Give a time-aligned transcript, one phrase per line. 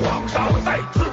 [0.00, 1.07] 皇上在此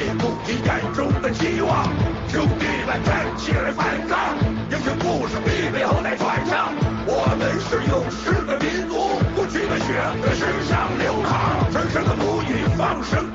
[0.00, 1.84] 也不及眼中的期望
[2.28, 4.34] 兄弟们站起来反抗
[4.70, 6.72] 英雄故事必被后代传唱
[7.06, 8.96] 我们是勇士的民族
[9.34, 11.70] 不屈的血在身上流淌。
[11.72, 13.29] 神圣的母语放声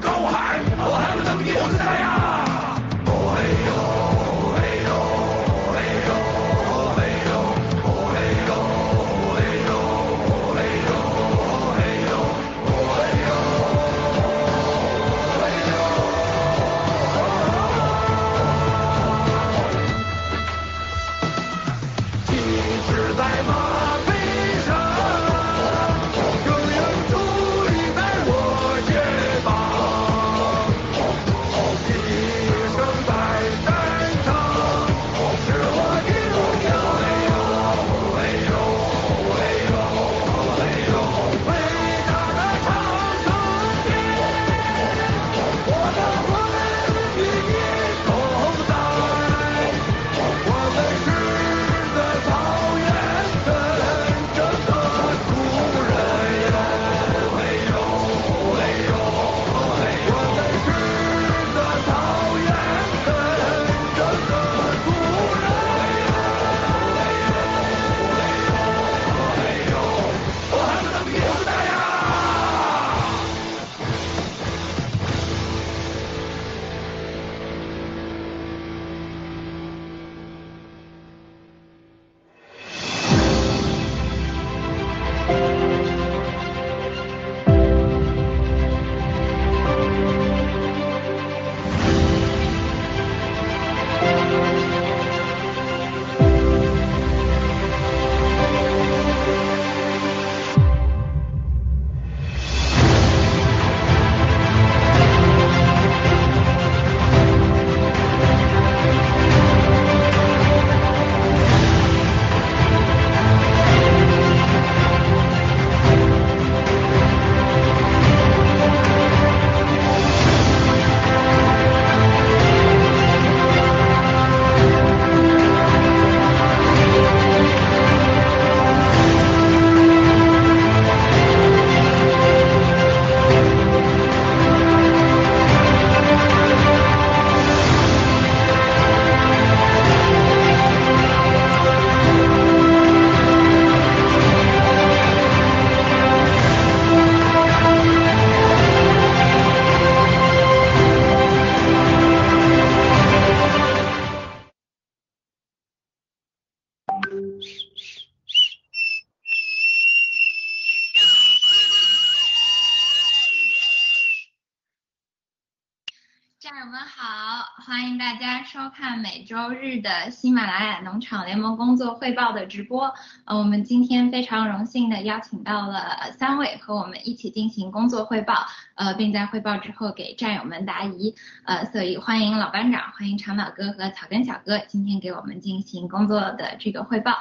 [169.55, 172.93] 日的喜马拉雅农场联盟工作汇报的直播。
[173.25, 181.15] 呃，我们今天非常荣幸的邀请到了三位和我们一起进行工作汇报，呃，并在汇报之后给战友们答疑。
[181.45, 187.13] 呃，所以欢迎老班长，欢迎长岛哥和草根小哥今天给我们进行工作的这个汇报。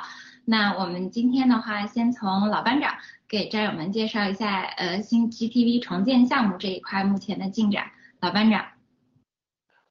[0.45, 2.95] 那我们今天的话，先从老班长
[3.29, 7.93] 给战友们介绍一下，呃，新 GTV 重建项目这一块目前的进展。
[8.21, 8.67] 老班长。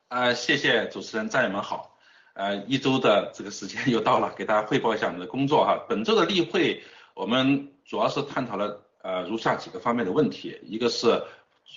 [0.10, 1.93] 呃，谢谢主持人，战友们好。
[2.34, 5.86] 呃，一周的这个时间又到了，给大家汇报一下我们的工作哈。
[5.88, 6.82] 本周的例会，
[7.14, 11.08] 我们主要是探讨了呃如下几个方面的问题，一个是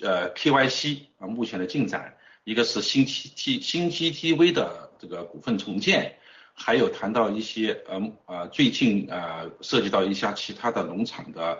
[0.01, 6.17] 呃 KYC 啊目前的进展，一个是新 T 新 GTV 的这个股份重建，
[6.53, 11.59] 还有谈到一些呃呃最近呃涉及到一下其他的农场的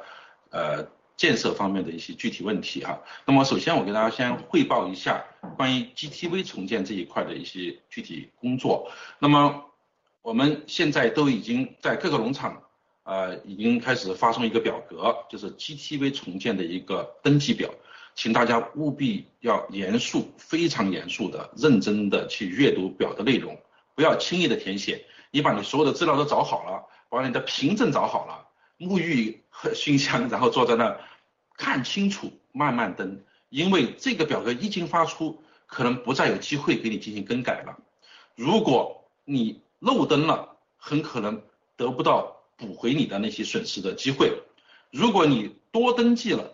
[0.49, 0.96] 呃。
[1.17, 5.25] 建设方面的一些具体问题哈，那么首先我给大家先汇报一下
[5.57, 8.91] 关于 GTV 重建这一块的一些具体工作。
[9.17, 9.65] 那么
[10.21, 12.61] 我们现在都已经在各个农场，
[13.03, 17.73] 呃，已经开始发送一个表格，就是 GTV 重建的一个登记表，
[18.13, 23.59] 请大家务必要严肃、非常严肃的、认真的去阅读表的内容，
[23.95, 25.05] 不要轻易的填写。
[25.31, 28.46] 你把你所有的资料都找好了，把你的凭证找好了。
[28.77, 30.97] 沐浴和熏香，然后坐在那
[31.57, 37.77] 看清楚，慢慢登，因为这个表格一经发出，可能不再有机会给你进行更改了。
[38.35, 41.41] 如果你漏登了，很可能
[41.75, 44.31] 得不到补回你的那些损失的机会。
[44.91, 46.53] 如果你多登记了，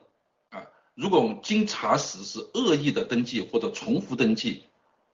[0.49, 0.65] 啊，
[0.95, 4.63] 如果我们经查实是恶意的登记或者重复登记，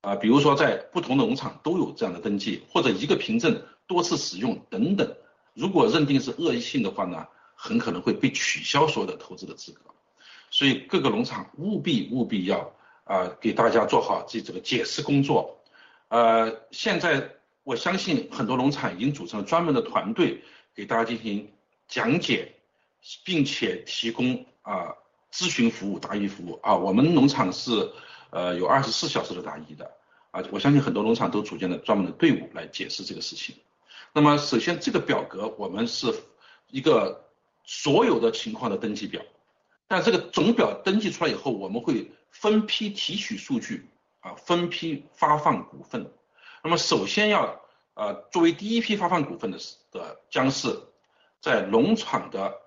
[0.01, 5.15] 啊，比如说在不同的农场都有这样的登记，或者一个凭证多次使用等等。
[5.59, 9.81] 如果认定是恶意性的话呢，很可能会被取消所有的投资的资格，
[10.50, 12.71] 所以各个农场务必务必要
[13.03, 15.61] 啊给大家做好这这个解释工作。
[16.07, 17.29] 呃，现在
[17.63, 20.41] 我相信很多农场已经组成了专门的团队
[20.73, 21.51] 给大家进行
[21.89, 22.53] 讲解，
[23.25, 24.95] 并且提供啊
[25.29, 26.73] 咨询服务、答疑服务啊。
[26.73, 27.91] 我们农场是
[28.29, 29.91] 呃有二十四小时的答疑的
[30.31, 33.55] 啊，我相信很多农场都组建了专门的队伍来解释这个事情。
[34.13, 36.13] 那么首先这个表格我们是
[36.67, 37.29] 一个
[37.63, 39.21] 所有的情况的登记表，
[39.88, 43.88] 但这个总表登记出来以后，我们会分批提取数据
[44.19, 46.11] 啊，分批发放股份。
[46.63, 47.61] 那么首先要
[47.94, 49.59] 呃作为第一批发放股份的
[49.91, 50.81] 的将是
[51.39, 52.59] 在农场的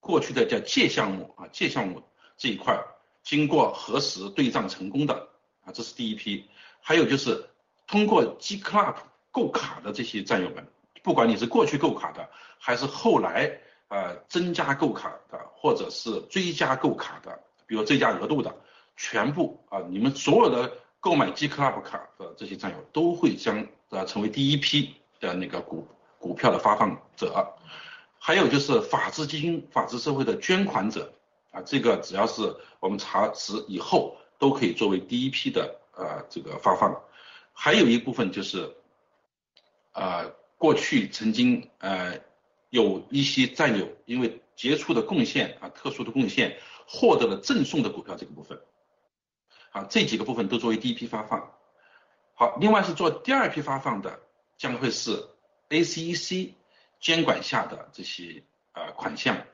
[0.00, 2.02] 过去的叫借项目啊借项目
[2.36, 2.82] 这一块
[3.22, 5.28] 经过核实对账成功的
[5.64, 6.48] 啊这是第一批，
[6.80, 7.50] 还有就是
[7.86, 8.96] 通过 G Club。
[9.32, 10.64] 购卡的这些战友们，
[11.02, 13.58] 不管你是过去购卡的，还是后来
[13.88, 18.54] 呃增加购卡的，或者是追加购卡的，比如追加额度的，
[18.94, 27.54] 全部啊，你们所有的购买 G Club 卡的这些战友都会将呃成为第一批的那个股股票的发放者。
[28.18, 31.10] 还有就是法治基金、法治社会的捐款者
[31.52, 36.94] 啊，这个只要是我们查实以后，都可以作为第一批的呃这个发放。
[37.54, 38.70] 还有一部分就是。
[39.92, 42.18] 呃，过去曾经呃
[42.70, 48.60] 有一些战友因为杰出的贡献啊，特殊的贡献获得了赠送的股票这个部分，
[49.70, 51.52] 啊，这几个部分都作为第一批发放。
[52.34, 54.20] 好，另外是做第二批发放的，
[54.56, 55.28] 将会是
[55.68, 56.52] ACEC
[57.00, 59.44] 监管下的这些呃款项，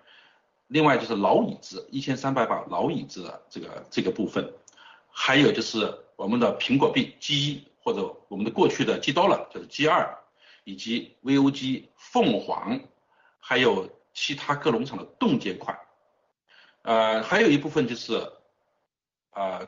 [0.66, 4.52] 另外就是老椅子一千三百把老椅子的这个这个部分，
[5.10, 10.18] 还有就是我们的苹果币 G 一或者我们的过去的 G Dollar 就是 G 二。
[10.68, 12.78] 以及 VOG 凤凰，
[13.40, 15.78] 还有其他各农场的冻结款，
[16.82, 18.12] 呃，还有一部分就是，
[19.30, 19.66] 呃，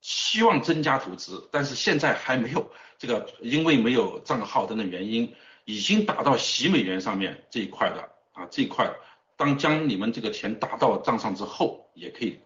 [0.00, 2.68] 希望增加投资，但是现在还没有
[2.98, 5.32] 这个，因为没有账号等等原因，
[5.64, 8.92] 已经打到洗美元上面这一块的啊，这一块，
[9.36, 12.40] 当将你们这个钱打到账上之后，也可以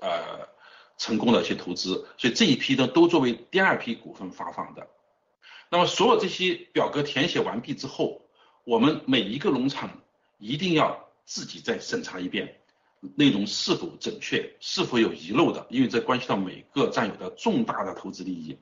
[0.00, 0.46] 呃
[0.98, 4.86] 成功的去投资，所以这一批呢都作为第二批股份发放的。
[5.72, 8.22] 那么所有这些表格填写完毕之后，
[8.64, 10.02] 我们每一个农场
[10.38, 12.60] 一定要自己再审查一遍，
[13.14, 18.58] 内容是否准确，是否有遗漏的，因为这关系到每个战友的重大的投资利益。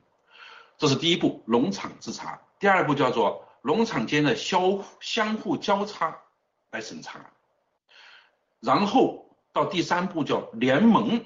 [0.77, 2.39] 这是第一步，农场自查。
[2.59, 6.21] 第二步叫做农场间的相相互交叉
[6.69, 7.31] 来审查，
[8.59, 11.25] 然后到第三步叫联盟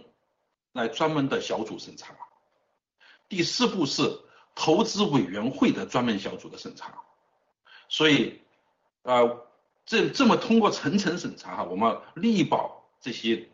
[0.72, 2.16] 来专门的小组审查。
[3.28, 4.22] 第四步是。
[4.56, 6.94] 投资委员会的专门小组的审查，
[7.90, 8.42] 所以，
[9.02, 9.46] 呃，
[9.86, 13.50] 这这么通过层层审查哈，我们力保这些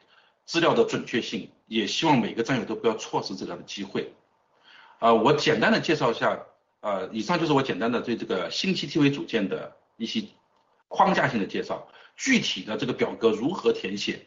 [0.46, 4.14] 资料的准确性，也希望每个战友都不要错失这样的机会。
[5.00, 6.40] 呃，我简单的介绍一下，
[6.82, 10.28] 呃，以上就是我简单的对这个新 TTV 组件的一些
[10.90, 11.88] 框架性的介绍，
[12.18, 14.26] 具体的这个表格如何填写，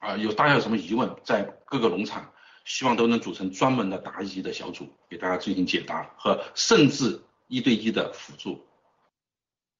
[0.00, 2.32] 啊，有大家有什么疑问，在各个农场，
[2.64, 8.64] 希望都能组成专门的答疑的小组，给大家进行解答和甚至一对一的辅助。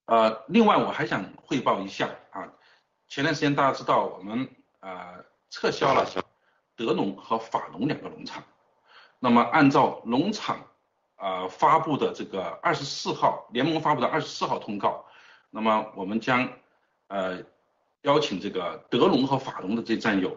[0.07, 2.53] 呃，另外我还想汇报一下啊，
[3.09, 4.49] 前段时间大家知道我们
[4.81, 6.05] 呃撤销了
[6.75, 8.43] 德农和法农两个农场，
[9.21, 10.67] 那么按照农场
[11.15, 15.05] 啊发布的这个二十四号联盟发布的二十四号通告，
[15.51, 16.53] 那么我们将
[17.07, 17.45] 呃
[18.03, 20.37] 邀请这个德农和法农的这战友，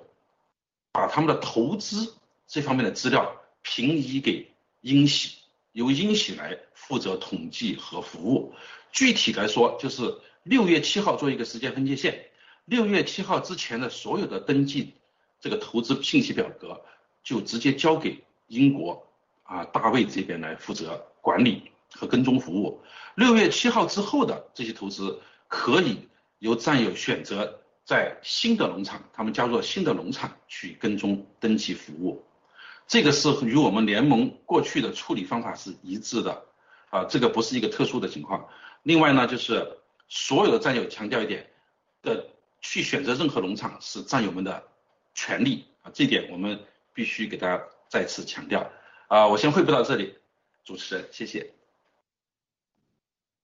[0.92, 2.14] 把他们的投资
[2.48, 5.38] 这方面的资料平移给英喜，
[5.72, 8.54] 由英喜来负责统计和服务。
[8.92, 12.28] 具体来说，就是六月七号做一个时间分界线，
[12.66, 14.94] 六月七号之前的所有的登记
[15.40, 16.82] 这个投资信息表格，
[17.24, 19.08] 就直接交给英国
[19.44, 22.82] 啊大卫这边来负责管理和跟踪服务。
[23.16, 26.08] 六月七号之后的这些投资，可以
[26.40, 32.24] 由战友选择在新的农场，他们加入新的农场去跟踪登记服务。
[32.88, 36.46] 这个是与我们联盟过去的处理方法是一致的
[36.90, 38.48] 啊，这个不是一个特殊的情况。
[38.84, 39.78] 另外呢，就是
[40.08, 41.50] 所有的战友强调一点
[42.04, 42.28] 的，
[42.62, 44.64] 去选择任何农场是战友们的
[45.16, 46.60] 权利啊，这点我们
[46.94, 48.70] 必须给大家再次强调
[49.08, 49.28] 啊。
[49.28, 50.16] 我先汇报到这里，
[50.64, 51.54] 主持人，谢谢。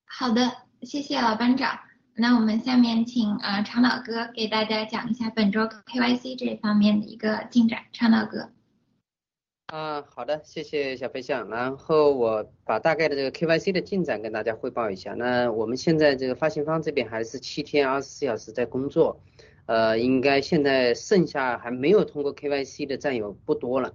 [0.05, 1.79] 好的，谢谢老班长。
[2.13, 8.51] 那我们下面请呃长老哥给大家讲一下本周 KYC 这方面的一个进展，长老哥。
[9.71, 11.47] 啊，好的，谢谢小飞象。
[11.47, 15.13] 然后我把大概的这个 KYC 的进展跟大家汇报一下。
[15.13, 19.21] 那我们现在这个发行方这边还是七天二十四小时在工作，
[19.67, 23.93] 呃，应该现在剩下还没有通过 KYC 的战友不多了，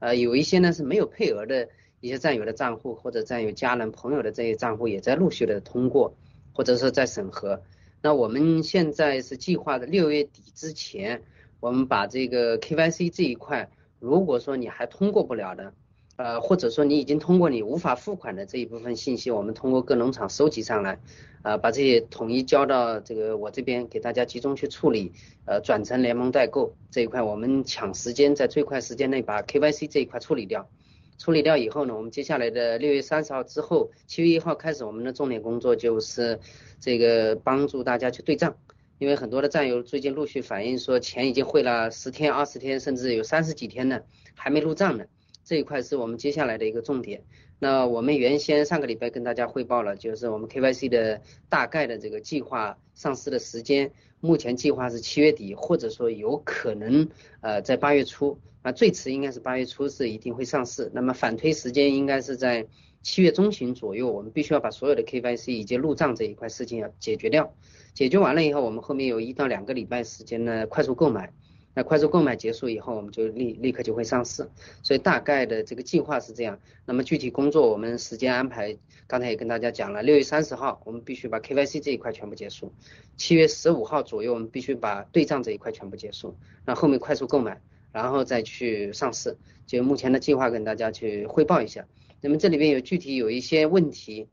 [0.00, 1.68] 呃，有一些呢是没有配额的
[2.00, 6.16] 一些战友的账户或者战友家人朋友的这些账户也在陆续的通过，
[6.52, 7.62] 或者说在审核。
[8.02, 11.22] 那我们现在是计划的六月底之前，
[11.60, 13.70] 我们把这个 KYC 这一块。
[14.02, 15.72] 如果说你还通过不了的，
[16.16, 20.98] 呃，或者说你已经通过你无法付款的这一部分信息，我们通过各农场收集上来，
[21.44, 25.12] 呃，把这些统一交到这个我这边给大家集中去处理，
[25.46, 30.68] 呃，转成联盟代购这一块，我们抢时间在最快时间内把 KYC 这一块处理掉，
[31.16, 36.40] 处理掉以后呢，我们接下来的六月三十号之后，七月一号开始，我们的重点工作就是
[36.80, 38.56] 这个帮助大家去对账。
[39.02, 44.02] 因为很多的战友最近陆续反映说，钱已经汇了十天、二十天，甚至有三十几天呢，
[44.36, 45.06] 还没入账呢。
[45.42, 47.24] 这一块是我们接下来的一个重点。
[47.58, 53.90] 那我们原先上个礼拜跟大家汇报了，就是我们 KYC 的大概的这个计划上市的时间，
[54.20, 57.08] 目前计划是七月底，或者说有可能
[57.40, 60.92] 呃在八月初，那最迟应该是八月初是一定会上市。
[60.94, 62.68] 那么反推时间应该是在
[63.02, 67.54] 七月中旬左右，我们必须要把所有的 KYC 以及入账这一块事情要解决掉。
[67.94, 71.32] 解决完了以后，我们后面有一到两个礼拜时间呢，快速购买。
[71.74, 74.48] 那快速购买结束以后，我们就立立刻就会上市。
[74.82, 76.60] 所以大概的这个计划是这样。
[76.84, 82.72] 那么具体工作我们时间安排，刚才也跟大家讲了，六月三十号我们必须把 KYC 这一块全部结束，
[83.16, 86.36] 七月十五号左右我们必须把对账这一块全部结束。
[86.66, 87.58] 那后面快速购买，
[87.90, 89.38] 然后再去上市。
[89.66, 91.86] 就目前的计划跟大家去汇报一下。
[92.22, 94.28] 那么这里边有具体有一些问题，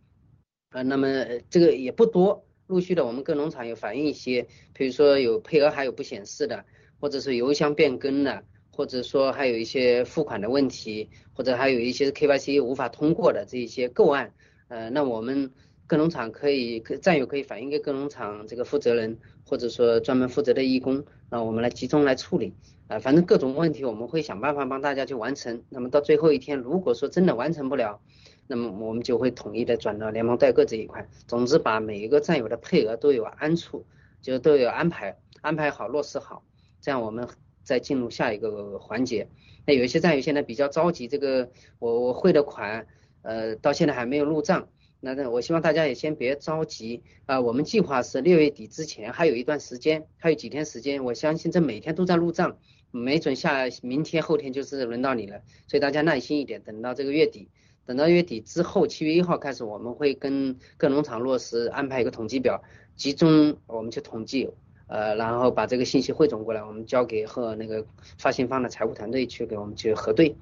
[0.70, 1.08] 呃，那么
[1.50, 2.46] 这个也不多。
[2.68, 6.64] 陆续的，我们各农场有反映一些，比如说有配额还有不显示的，
[7.00, 14.32] 或者是邮箱变更的，或者说还有一些付款的问题，或者还有一些 KYC 无法通过的这一些个案，
[14.68, 15.52] 呃，那我们
[15.88, 22.54] 各农场可以战友可以反映给各农场这个负责人，或者说专门负责的义工，那我们来集中来处理，
[22.88, 25.64] 啊，反正各种问题我们会想办法帮大家去完成。
[25.70, 28.02] 那么到最后一天，如果说真的完成不了，
[28.48, 33.86] 那么我们就会统一的转到联盟代购这一块，总之把每一个战友的配额都有安处，
[34.22, 36.44] 就都有安排，安排好落实好，
[36.82, 37.28] 这样我们
[37.64, 39.30] 再进入下一个环节。
[39.68, 42.88] 那有一些战友现在比较着急，这个我我汇的款，
[43.22, 44.68] 呃，到现在还没有入账，
[45.00, 52.58] 那那我希望大家也先别着急啊，我们计划是六月底之前还有一段时间，还有几天时间，我相信这每天都在入账，
[52.92, 57.48] 没准下明天后天就是轮到你了，所以大家耐心一点，等到这个月底。
[57.86, 62.62] 等到月底之后，七月一号开始，我们会跟各农场落实安排一个统计表，
[62.96, 64.48] 集中我们去统计，
[64.86, 67.88] 呃，然后把这个信息汇总过来，我们交给和那个
[68.20, 70.36] 发行方的财务团队去给我们去核对，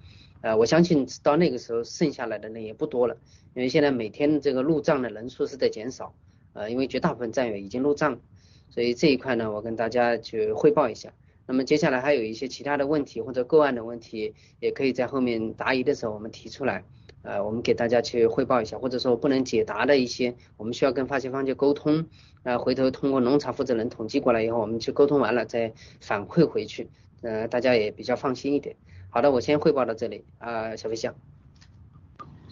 [0.47, 3.17] 呃，我相信到那个时候剩下来的那也不多了，
[3.53, 6.15] 因为现在每天这个入账的人数是在减少，
[6.53, 8.21] 呃，因为绝大部分战友已经入账，
[8.69, 11.11] 所以这一块呢，我跟大家去汇报一下。
[11.45, 16.85] 那么接下来还有一些其他的问题或者个案的问题，也可以在后面答疑的时候我们提出来。
[17.23, 22.07] 呃，我们给大家去汇报一下，或者说不能解答的一些，我们需要跟发行方去沟通，
[22.43, 26.89] 呃，回头通过农场负责人统计过来以后，我们去沟通完了再反馈回去，
[27.21, 28.77] 呃，大家也比较放心一点。
[29.17, 31.15] 好的，我先汇报到这里啊，小飞象。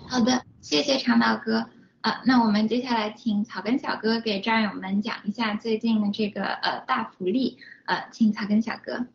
[0.10, 1.70] 好的，谢谢长岛哥。
[2.02, 7.60] 啊，那我们接下来请草根小哥给战友们讲一下最近的这个呃大福利。
[7.86, 9.06] 呃，请草根小哥。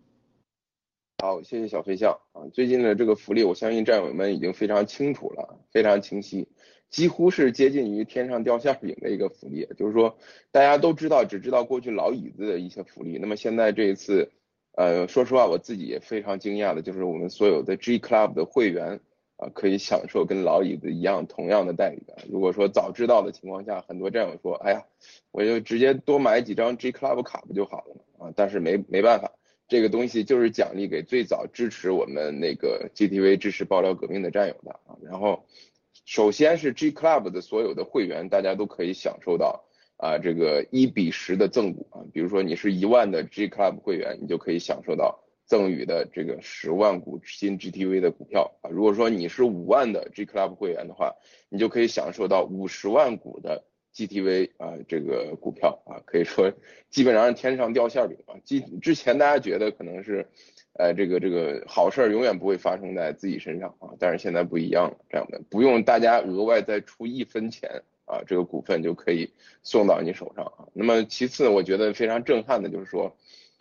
[1.18, 2.46] 好，谢谢小飞象啊。
[2.52, 6.46] 最近的这个福利，我相信战友们已经非常清楚了，非常清晰，
[6.88, 9.66] 几乎是接近于天上掉馅饼的一个福利。
[9.76, 10.16] 就是说，
[10.52, 13.18] 大家都知道，只知道过去老椅子的一些福利。
[13.18, 14.30] 那么现在这一次，
[14.80, 19.00] 呃，说实话，我自己也非常惊讶的，就是我们所有的 G Club 的会员
[19.36, 22.02] 啊，可以享受跟老椅子一样同样的待遇。
[22.32, 24.86] 如果说早知道的情况下，很多战友说，哎呀，
[25.32, 28.28] 我就直接多买几张 G Club 卡不就好了吗？
[28.28, 29.30] 啊，但是没没办法。
[29.68, 34.96] 这个东西就是奖励给最早支持我们那个 GTV 支持爆料革命的战友的啊。
[35.02, 35.44] 然后，
[36.06, 39.62] 首先是 G Club 的所有的会员，大家都可以享受到
[40.00, 42.00] 啊这个一比十的赠股啊。
[42.12, 48.70] 比如说你是一万的 G Club 会员，你就可以享受到赠予的这个十万股新 GTV 的股票啊。
[48.70, 51.14] 如果说你是五万的 G Club 会员的话，
[51.48, 53.64] 你就可以享受到五十万股的。
[53.92, 56.52] GTV 啊，这个股票啊，可以说
[56.90, 58.38] 基本上天上掉馅饼啊。
[58.44, 60.24] 之之前大家觉得可能是，
[60.74, 69.30] 呃，这个这个好事儿永远不会发生在自己身上啊，但是现在不一样了，这样的不用大家额外再出一分钱啊，这个股份就可以
[69.62, 70.66] 送到你手上啊。
[70.72, 73.16] 那么其次，我觉得非常震撼的就是说，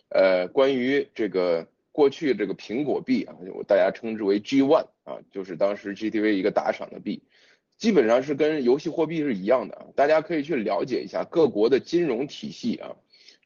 [0.08, 7.22] 呃，关于这个过去这个苹果币啊，我大家称之为 G One 啊，就是当时 GTV 一个打赏的币。
[7.78, 12.96] 基本上是跟游戏货币是一样的啊，大家可以去了解一下各国的金融体系啊，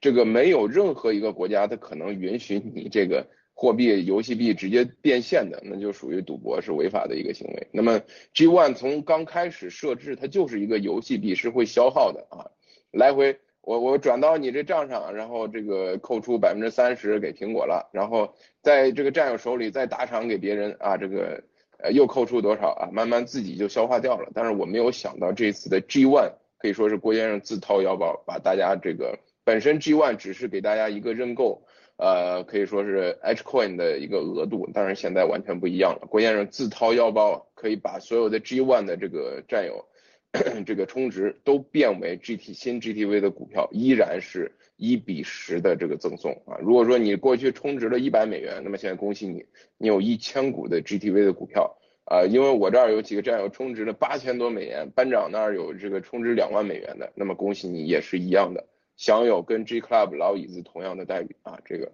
[0.00, 7.66] 这个没有任何一个国家它可能允许你这个货币游戏币直接变现的，那就属于赌博是违法的一个行为。
[7.72, 8.00] 那么
[8.34, 12.50] G One 从刚开始设置它就是一个游戏币，是会消耗的啊，
[12.90, 21.42] 来回我我转到你这账上，然后这个扣除百分之三十给苹果了，然后在这个战友手里再打赏给别人啊，这个。
[21.76, 22.88] 呃，又扣除多少啊？
[22.92, 24.30] 慢慢自己就消化掉了。
[24.32, 36.06] 但是我没有想到这次的 G One 可以说是郭先生自掏腰包，把大家这个本身 G One 只是给大家一个认购，呃，可以说是 H Coin 的一个额度，但是现在完全不一样了。
[36.08, 39.84] 郭先生自掏腰包，可以把所有的 G One 的这个战友，
[40.66, 44.52] 这个充值都变为 GT 新 GTV 的股票，依然是。
[44.76, 49.46] 一比十的这个赠送啊，如果说你过去充值了一百美元，那么现在恭喜你，
[49.78, 61.92] 你有一千股的 GTV 的股票啊，因为我这儿有几个战友充值了八千多美元，班长那儿有这个充值两万美元的，那么恭喜你也是一样的，享有跟 G Club 老椅子同样的待遇啊，这个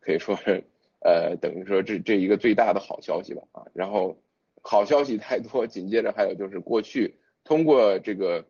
[0.00, 0.64] 可以说是
[1.00, 4.16] 呃等于说这这一个最大的好消息吧啊，然后
[4.62, 8.44] 好消息太多，紧接着还有就是过去通过这个。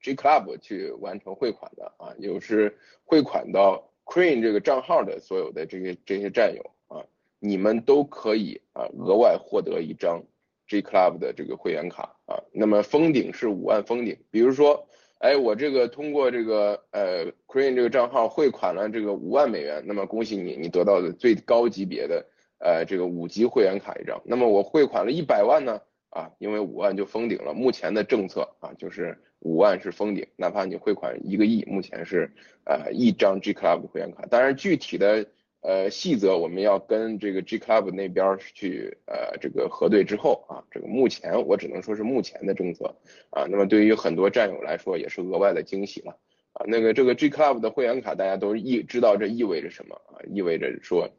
[0.00, 7.04] G Club 去完成汇款的啊，有是汇款到 Queen 这个账号的所有的这些这些战友啊，
[7.40, 10.22] 你们都可以啊额外获得一张
[10.68, 12.38] G Club 的这个会员卡啊。
[12.52, 14.86] 那么封顶是五万封顶，比如说，
[15.18, 22.24] 哎，我这个通过这个呃 c r e a n 这个账号汇款了这个五万美元，那么恭喜你，你得到的最高级别的
[22.58, 24.20] 呃这个五级会员卡一张。
[24.24, 27.52] 那么我汇款了一百万呢啊，因为五万就封顶了。
[27.52, 29.16] 目前的政策啊就是。
[29.40, 32.28] 五万是封顶，哪怕你汇款一个亿，目前是
[32.64, 34.26] 呃一张 G Club 会员卡。
[34.26, 35.24] 当然具体的
[35.60, 42.96] 呃细则我们要跟这个 G Club 那边去呃这个核对之后啊，这个目前我只能说是目前的政策
[43.30, 43.44] 啊。
[43.50, 46.16] 那么对于很多战友来说也是额外的惊喜了
[46.52, 46.64] 啊。
[46.66, 50.22] 那个这个 G Club 的会员卡大家都意知道这意味着什么啊？
[50.30, 51.10] 意味着说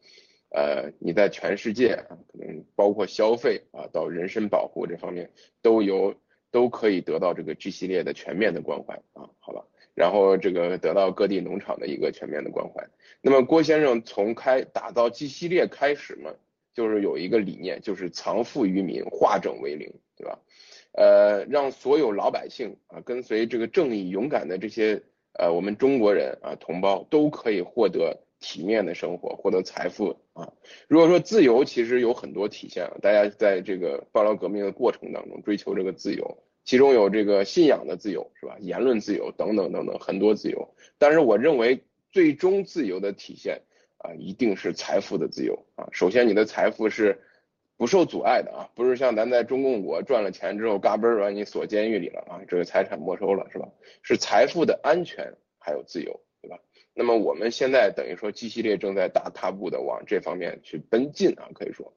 [0.49, 6.15] 呃你在全世界啊，可能包括消费啊到人身保护这方面都有。
[6.51, 9.67] 都可以得到这个 G 系列的全面的关怀啊，好吧，
[9.99, 12.87] 然后这个得到各地农场的一个全面的关怀。
[13.19, 16.31] 那么郭先生从开打造 G 系列开始嘛，
[16.73, 20.39] 就是有一个理念，就是藏富于民，化整为零，对吧？
[20.93, 30.53] 呃，让所有老百姓啊，跟随这个正义勇敢的这些呃我们中国人啊同胞都可以获得体面的生活，获得财富啊。
[30.87, 36.37] 如果说自由，其实有很多体现，大家在这个爆料革命的过程当中追求这个自由。
[36.65, 38.57] 其中有这个信仰的自由，是吧？
[38.59, 40.75] 言论自由等等等等，很多自由。
[40.97, 43.61] 但是我认为，最终自由的体现
[43.97, 45.89] 啊，一定是财富的自由啊。
[45.91, 47.19] 首先，你的财富是
[47.77, 53.69] 不受阻碍的啊，不是像咱在中共国赚了钱之后，嘎嘣儿把你锁监狱里了啊，这个财产没收了，是吧？
[54.03, 56.59] 是财富的安全还有自由，对吧？
[56.93, 61.93] 那么我们现在等于说 G 系列正在大踏步的往这方面去奔进啊，可以说。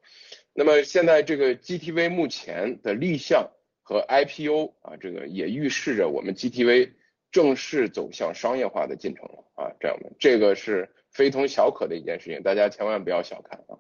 [0.55, 3.51] 那么现在这个 GTV 目前的立项
[3.83, 6.92] 和 IPO 啊，这个也预示着我们 GTV
[7.31, 13.79] 正式走向商业化的进程了啊，这样的，这个是非同小可的一件事情，大家千万不要小看啊。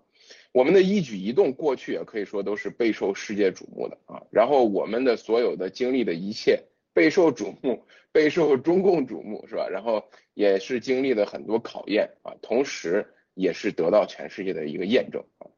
[0.52, 9.68] 我们的一举一动过去也可以说都是备受世界瞩目的啊，然后我们的所有的经历的一切备受瞩目，备受中共瞩目是吧？
[9.70, 15.48] 然后也是经历了很多考验啊，同时也是得到全世界的一个验证啊。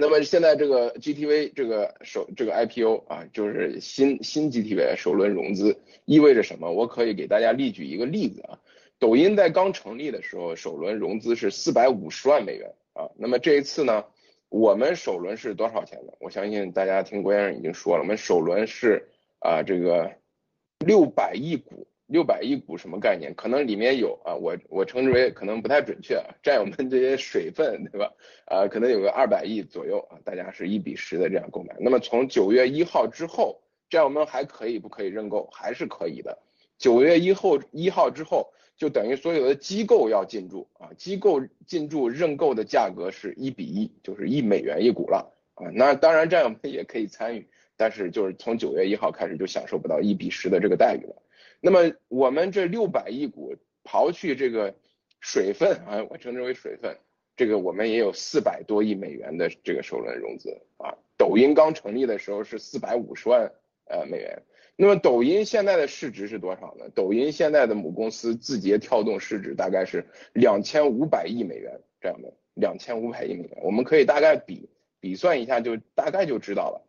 [0.00, 6.72] 那么现在这个 GTV 这个首这个 IPO 啊，就是新新 GTV 首轮融资，意味着什么？
[6.72, 8.58] 我可以给大家例举一个例子啊，
[8.98, 12.72] 抖音在刚成立的时候，首轮融资是四百五十万美元。
[12.92, 14.04] 啊，那么这一次呢，
[14.48, 16.12] 我们首轮是多少钱呢？
[16.18, 19.08] 我相信大家听郭先生已经说了，我们首轮是
[19.38, 20.10] 啊这个
[20.84, 23.32] 六百亿股，六百亿股什么概念？
[23.34, 28.12] 可能里面有啊，我我称之为可能不太准确，占有们这些水分，对吧？
[28.44, 31.74] 啊，可能有个二百亿左右啊，大家是一比十的这样购买。
[31.80, 35.48] 那么从九月一号之后，这样我们还可以不可以认购？
[35.52, 36.38] 还是可以的。
[36.76, 38.52] 九月一号一号之后。
[38.80, 45.68] 就等于所有的机构要进驻啊，机构进驻认购的价格是一比一，就是一美元一股了啊。
[45.74, 47.46] 那当然战友们也可以参与，
[47.76, 51.14] 但是就是从九月一号开始就享受不到一比十的这个待遇了。
[51.60, 54.74] 那么我们这六百亿股刨去这个
[55.20, 56.96] 水分啊，我称之为水分，
[57.36, 60.96] 这个我们也有四百多亿美元的这个首轮融资啊。
[61.16, 63.52] 抖音刚成立的时候是四百五十万
[63.84, 64.42] 呃美元。
[64.76, 66.86] 那么抖音现在的市值是多少呢？
[66.94, 76.86] 抖音现在的母公司字节跳动市值大概是两千五百亿美元这样的，两千五百亿美元，我们可以大概比比算一下，就大概就知道了。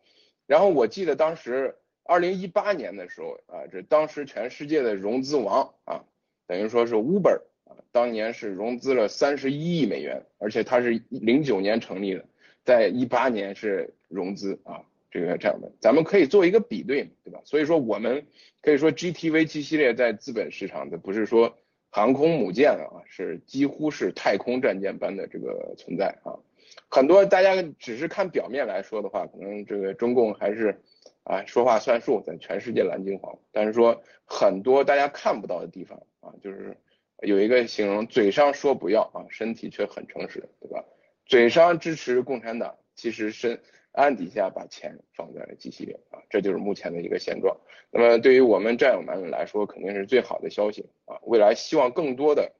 [0.47, 6.03] 然后我记得当时二零一八年的时候啊，这当时全世界的融资王啊，
[6.47, 12.25] 等于说是 Uber 啊，当年是融资了三十一亿美元，而且它是零九年成立的，
[12.63, 14.83] 在一八年是融资啊。
[15.13, 17.41] 这个这样的，咱们可以做一个比对，对吧？
[17.43, 18.25] 所以说我们
[18.61, 21.57] 可以说 GTV 七系列在资本市场的不是说
[21.89, 26.39] 航空母舰啊，是几乎是太空战舰般的这个存在啊。
[26.87, 30.81] 很多大家只是看表面来说的话，可能这个中共还是
[31.23, 33.37] 啊说话算数，在全世界蓝金黄。
[33.51, 36.77] 但是说很多大家看不到的地方啊，就是
[37.19, 40.83] 有一个形容，嘴上说不要啊，身体却很诚实，对吧？
[41.25, 43.59] 嘴上支持共产党，其实身。
[43.93, 47.57] 暗底下把钱放在了机器里啊，这就是目前的一个现状。
[47.91, 51.19] 那么对于我们战友们来说，肯定是最好的消息啊。
[51.23, 52.53] 未来希望更多的，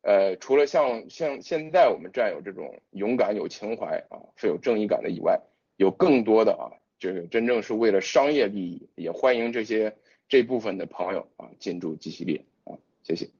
[0.00, 5.38] 呃，除了像像现在我们战友这种勇敢有情怀啊、富有正义感的以外，
[5.76, 9.96] 有更多的啊，这个真正是为了商业利益，也欢迎这些
[10.28, 12.74] 这部分的朋友啊进驻 G 系列啊。
[13.02, 13.30] 谢谢，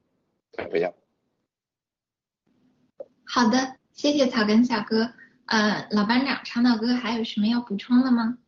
[0.70, 0.92] 飞翔。
[3.24, 5.12] 好的，谢谢草根小哥。
[5.46, 8.38] 呃，老班长，长岛哥还有什么要补充的吗？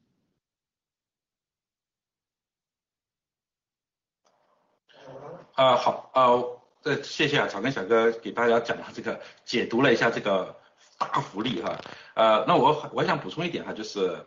[5.55, 10.59] 啊，好，呃，这谢谢啊，草根小哥给大家讲了这个，解读了一下这个
[10.99, 11.79] 大福利哈，
[12.15, 14.25] 呃，那我我想补充一点哈，就是，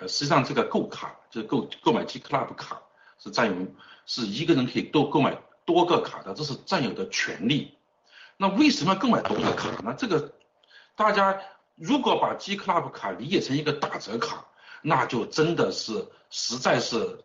[0.00, 2.82] 呃，实际上这个购卡就是购购买 G Club 卡
[3.18, 3.66] 是占有
[4.06, 7.76] 是一个人可以多购买多个卡的，这是占有的权利。
[8.36, 9.94] 那为什么要购买多个卡呢？
[9.98, 10.32] 这个
[10.94, 11.40] 大家。
[11.78, 14.46] 如果把 G Club 卡理解成一个打折卡，
[14.80, 17.18] 那就真的是实在是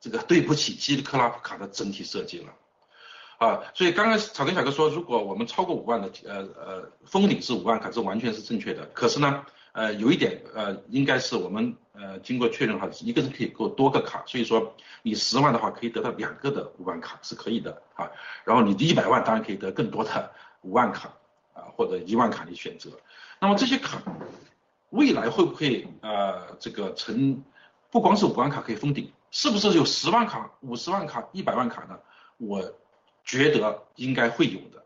[0.00, 2.54] 这个对不起 G Club 卡的整体设计了
[3.36, 3.60] 啊！
[3.74, 8.86] 所以刚刚草根小哥说，如果我们超过五万的呃呃封顶是五万卡，这完全是正确的。
[8.94, 9.44] 可是呢，
[9.78, 18.10] 呃有一点呃应该是我们呃经过确认哈，一个人可以购多个卡，所以说你十万的话可以得到两个的五万卡是可以的啊。
[18.44, 21.14] 然后你一百万当然可以得更多的五万卡
[21.54, 22.90] 啊或者一万卡你选择。
[23.40, 24.02] 那么这些卡
[24.90, 27.44] 未来会不会呃这个成
[27.90, 31.98] 不光是五万卡可以封顶，是不是有十万卡、五十万卡、一百万卡呢？
[32.36, 32.74] 我
[33.24, 34.84] 觉得应该会有的，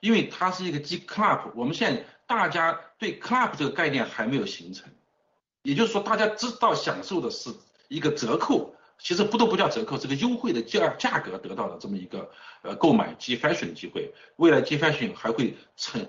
[0.00, 2.04] 因为它是一个 G Club，我们现在
[2.36, 4.90] 大家对 Club 这个概念还没有形成，
[5.62, 7.50] 也就是说大家知道享受的是
[7.88, 12.30] 一个折扣，其实不都不叫折扣，这个优惠的价价格得到的这么一个
[12.62, 16.06] 呃购买 G Fashion 的机会，未来 G Fashion 还会成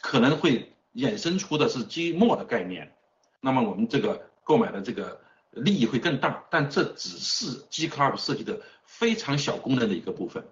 [0.00, 0.70] 可能会。
[0.94, 2.94] 衍生出的是积末的概念，
[3.40, 10.44] 那么我们这个购买的这个利益会更大，但这只是 G Club 设计的非常小功能的一个部分，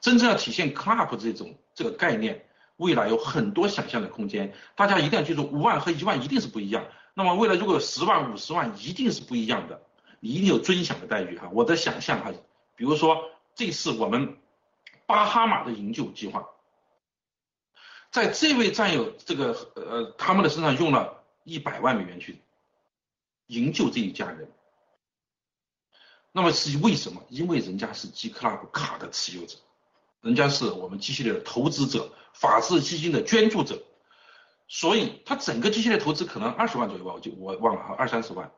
[0.00, 2.44] 真正要体现 Club 这种这个概念，
[2.76, 4.54] 未来有很多想象的空间。
[4.74, 6.86] 大家一定要记住，五万和一万一定是不一样。
[7.14, 9.80] 那么未来如果有十万、五十万，一定是不一样的，
[10.20, 11.48] 你一定有尊享的待遇哈。
[11.52, 12.32] 我的想象哈，
[12.76, 14.36] 比如说这次我们
[15.06, 16.48] 巴哈马的营救计划。
[18.10, 22.40] 在这位战友这个呃他们的身上用了一百万美元去
[23.46, 24.50] 营救这一家人。
[26.30, 27.22] 那么是为什么？
[27.28, 29.56] 因为人家是 G Club 卡的持有者，
[30.24, 33.82] 人家是我们 G 系列的投资者，法治基金的捐助者，
[34.66, 38.50] 所以他整个 G 系列投资可能二十万左右吧，我就我忘了哈，二三十万。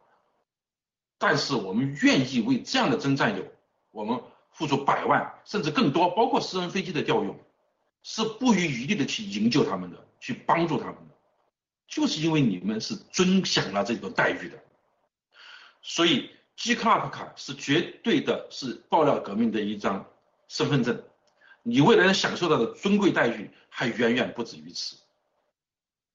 [1.19, 3.45] 但是我们愿意为这样的真战友，
[3.91, 4.21] 我们
[4.53, 7.37] 付出百万甚至更多，包括私人飞机的调用，
[8.05, 11.15] 是不遗余力的去营救他们的，去帮助他们的，
[11.89, 14.63] 就是因为你们是尊享了这个待遇的，
[15.83, 20.07] 所以 G Club 卡是绝对的是爆料革命的一张
[20.49, 21.03] 身份证，
[21.67, 24.97] 你未来能享受到的尊贵待遇还远远不止于此。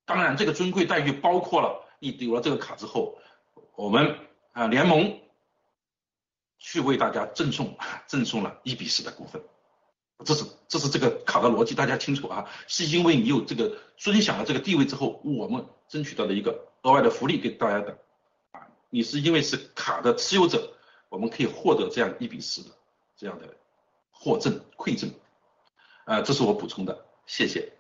[0.06, 3.20] 当然，这个尊贵待遇包括了你有了这个卡之后，
[3.76, 4.18] 我们。
[4.54, 5.18] 啊，联盟
[6.60, 9.42] 去为大家赠送赠送了一比十的股份，
[10.26, 12.50] 这是这是这个卡的逻辑，大家清楚啊？
[12.68, 17.98] 是因为你有这个尊享了这个地位之后，我们争取到的一个额外的福利给大家的
[18.52, 20.74] 啊，你是因为是卡的持有者，
[21.08, 22.72] 我们可以获得这样一比十的
[23.16, 23.56] 这样的
[24.12, 25.10] 获赠馈赠，
[26.12, 27.72] 啊，这是我补充的，谢谢。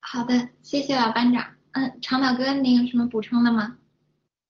[0.00, 1.54] 好的，谢谢老班长。
[1.70, 3.78] 嗯，长岛哥，你有什么补充的吗？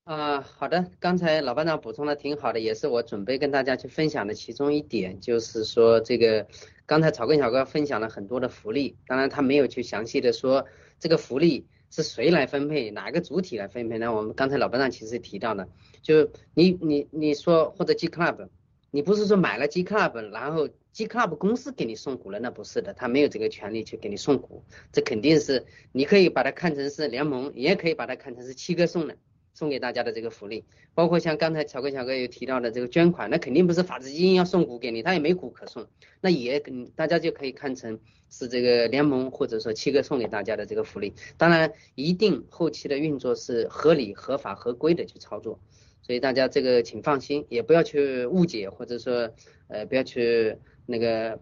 [0.04, 6.46] 啊，好的，刚才老班长补充的挺好的，也是我准备跟大家去分享的其中一点，就是说这个
[6.86, 10.64] 刚才草根小哥分享了很多的福利，当然他没有去详细的说
[10.98, 14.10] 这个福利是谁来分配，哪个主体来分配呢？
[14.10, 15.68] 我们刚才老班长其实提到的，
[16.00, 18.48] 就你你你说或者 G Club，
[18.90, 20.66] 你不是说买了 G Club，然后
[20.98, 29.16] G Club 公司给你送股了，那不是的，他没有这个权利去给你送股，这肯定是你可以把它看成是联盟，也可以把它看成是七哥送的。
[29.54, 35.86] 送给大家的这个福利，包括像刚才巧哥小哥有提到的这个捐款，那肯定不是法治基金要送股给你，他也没股可送，
[36.20, 36.60] 那也
[36.96, 41.14] 大家就可以看成是这个联盟或者说七哥送给大家的这个福利。
[41.36, 45.60] 当然，一定后期的运作是合理、合法、合规的去操作，
[46.02, 49.32] 所以大家这个请放心，也不要去误解或者说
[49.66, 50.56] 呃不要去
[50.90, 51.38] 那个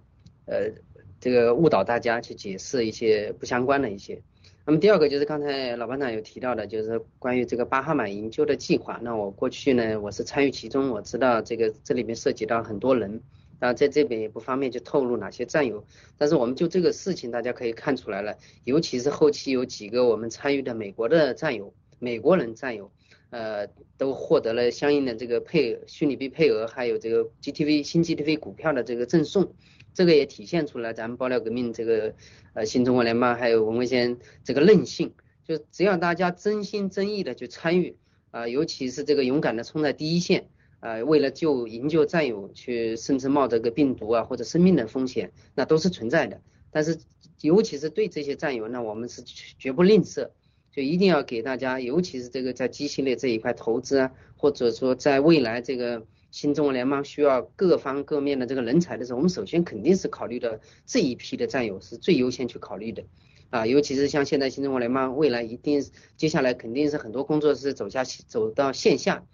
[0.47, 0.73] 呃
[1.21, 4.21] 这个误导大家去解释一些不相关的一些。
[4.65, 8.99] 那么第二个就是刚才老班长有提到的，就是关于这个巴哈马营救的计划。
[9.01, 13.23] 那我过去呢，我是参与其中，我知道这个这里面涉及到很多人，
[13.61, 15.85] 啊，在这边也不方便去透露哪些战友。
[16.19, 22.91] 但是我们就这个事情，大家可以看出来了，尤其是后期有几个我们参与的美国的战友，美国人战友，
[23.37, 23.69] 呃，
[23.99, 29.53] 都获得了相应的这个配虚拟币配额，还有这个 GTV 新 GTV 股票的这个赠送。
[29.93, 32.15] 这个也体现出来咱们爆料革命这个
[32.55, 35.13] 呃新中国联邦还有文文先这个韧性，
[35.47, 37.97] 就只要大家真心真意的去参与
[38.31, 40.49] 啊，尤其是这个勇敢的冲在第一线
[40.81, 46.41] 啊，为了救营救战友去，甚至冒这个病毒啊或者生命的风险，那都是存在的。
[46.71, 46.99] 但是
[47.43, 50.31] 尤其是对这些战友，那我们是绝不吝啬，
[50.77, 56.07] 就一定要给大家，尤其是这个在机系列这一块投资啊，或者说在未来这个。
[56.33, 63.05] 新中国联邦需要各方各面的这个人才的时候，我们首先肯定是考虑的这一批的战友是最优先去考虑的，
[63.49, 65.83] 啊，尤其是像现在新中国联邦未来一定
[66.19, 69.25] 接下来肯定是很多工作是走下走到线下，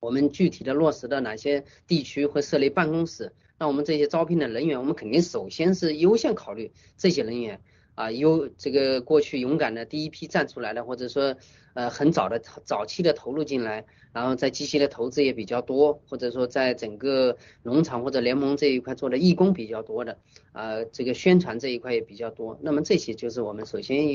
[0.00, 7.60] 我们具体的落实到哪些地区会设立办公室，那我们这些招聘的人员，我们肯定首先是优先考虑这些人员。
[7.94, 11.36] 啊，有这个过去勇敢的第一批站出来的，或者说
[11.74, 20.16] 呃很早的早期的投入进来，然后在机器的投资也比较多，或者说在整个农场或者联盟这一块做的义工比较多的，
[20.52, 24.06] 啊这个宣传这一块也比较多，那么这些就是我们首先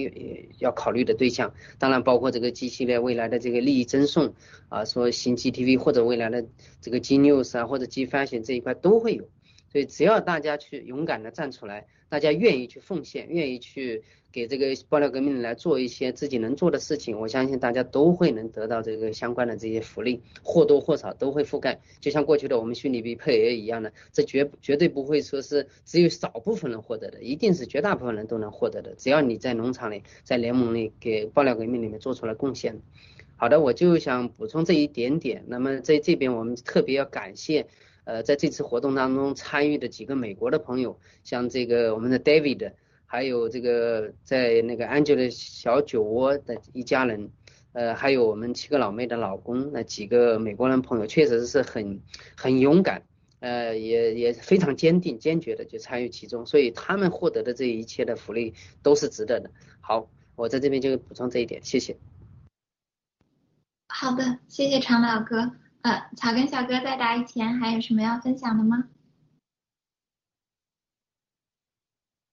[0.57, 4.33] 要考虑的对象，当然包括这个机器的未来的这个利益赠送，
[4.69, 6.45] 啊说新 GTV 或者未来的
[6.81, 9.29] 这个 G News 啊或者 G Fashion 这一块都会有。
[9.77, 21.79] 所以只要大家去勇敢的站出来，大家愿意去奉献，愿意去给这个爆料革命来做一些自己能做的事情，我相信大家都会能得到这个相关的这些福利，或多或少都会覆盖。
[22.01, 28.95] 就像过去的我们虚拟币配额一样的，这绝绝对不会说是只有少部分人获得的，一定是绝大部分人都能获得的。
[28.95, 32.81] 只要你在农场里，在联盟里给爆料革命里面做出了贡献。
[33.35, 35.43] 好的，我就想补充这一点点。
[35.45, 37.67] 那么在这边我们特别要感谢。
[38.07, 42.71] 呃，在这次活动当中参与的几个美国的朋友，像这个我们的 David，
[43.05, 47.29] 还有这个在那个 Angela 小酒窝的一家人，
[47.73, 51.99] 呃，还有我们七个老妹的老公，那几个美国人朋友确实是很
[52.37, 53.03] 很勇敢，
[53.41, 59.51] 呃，也也非常坚定坚决的就参与其中，所以他们获得的这一切的福利都是值得的。
[59.81, 61.97] 好，我在这边就补充这一点，谢谢。
[63.89, 65.51] 好的，谢谢常老哥。
[65.87, 68.89] 呃，草根小哥在答疑前还有什么要分享的吗？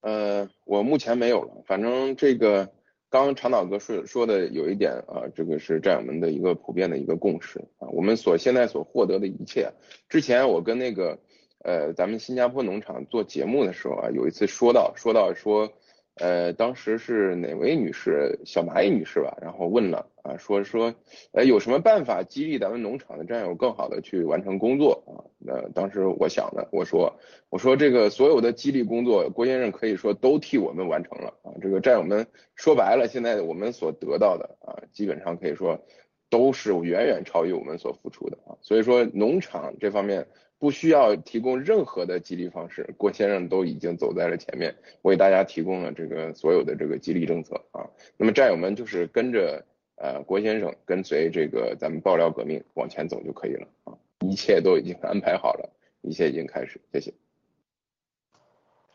[0.00, 2.74] 呃，我目前没有了，反正这个
[3.08, 9.72] 刚刚长岛哥说说的有一点啊，这个是战友们的一个普遍的一个共识啊，我们所现在所获得的一切，
[10.08, 11.20] 之前我跟那个
[11.60, 15.72] 呃咱们新加坡农场做节目的时候啊，有一次说到说到说。
[16.16, 20.94] 呃，当时是哪位女士，小蚂蚁女士吧，然后问了啊，说说，
[21.32, 25.26] 呃，有什么办法激励咱们农场的战友更好的去完成工作啊？
[25.38, 27.12] 那当时我想的，我说，
[27.50, 31.50] 我说这个所有的激励工作，郭先生可以说都替我们完成了啊。
[31.60, 35.84] 这个战友们说白了，现在我们所得到的啊，基本上可以说
[36.30, 38.54] 都是远远超于我们所付出的啊。
[38.62, 40.28] 所以说农场这方面。
[40.64, 47.84] 不需要提供任何的激励方式，郭先生都已经走在了前面，为大家提供了这个所有的这个激励政策啊。
[48.16, 49.62] 那么战友们就是跟着
[49.96, 53.92] 呃郭先生，跟随这个咱们爆料革命往前走就可以了啊。
[54.20, 57.12] 一切都已经安排好了，一切已经开始，谢谢。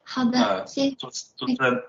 [0.02, 1.06] 好的，谢主
[1.38, 1.84] 主持人，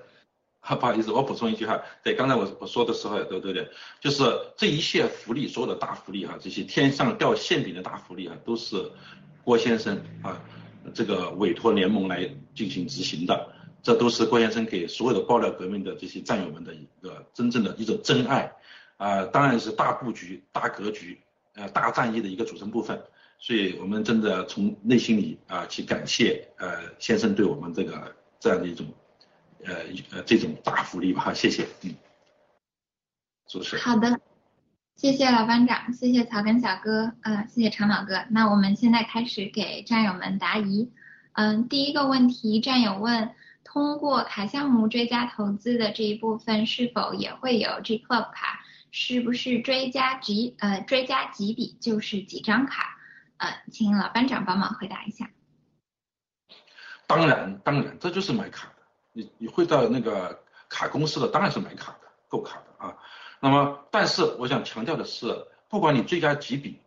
[0.60, 4.22] 不好意思，我补充一句哈，对，刚才我我说的时候对对对，就是
[4.58, 8.92] 这一切福利，所有的大福利哈，这些天上掉馅饼的大福利啊，都是。
[9.44, 10.42] 郭先生啊，
[10.94, 18.52] 这个委托联盟来进行执行的，这都是郭先生给所有的爆料革命的这些战友们的一个真正的一种真爱
[18.96, 21.18] 啊，当然是大布局、大格局、
[21.54, 23.02] 呃大战役的一个组成部分，
[23.38, 28.86] 所以我们真的从内心里啊去感谢呃先生对我们这个这样的一种
[29.64, 29.74] 呃
[30.12, 31.94] 呃这种大福利吧，谢谢，嗯，
[33.48, 33.84] 主持人。
[33.84, 34.20] 好的。
[35.00, 38.22] 谢谢老班长，谢谢草根小哥，呃，谢谢长脑哥。
[38.28, 40.92] 那我们现在开始给战友们答疑。
[41.32, 43.34] 嗯，第一个问题，战友问，
[43.64, 48.60] 通过卡项目追加投资的这一部分是否也会有 G Club 卡？
[48.90, 52.98] 是不是追加几呃追加几笔就是几张卡？
[53.38, 55.30] 呃，请老班长帮忙回答一下。
[57.06, 58.82] 当然，当然，这就是买卡的。
[59.14, 62.94] 你你会到那个卡公司的，当然是买卡的，购卡的啊。
[63.40, 66.78] 那么，但是我想强调的是，不管你追加几笔，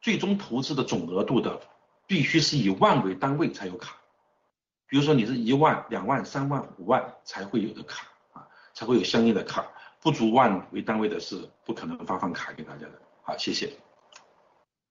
[0.00, 1.60] 最终投资的总额度的，
[2.06, 3.96] 必须是以万为单位才有卡。
[4.86, 9.66] 比如说你是一万、两万、三万、五万才会有的卡啊，才会有相应的卡，
[10.00, 13.02] 不足万为单位的是不可能发放卡给大家的。
[13.22, 13.70] 好，谢谢。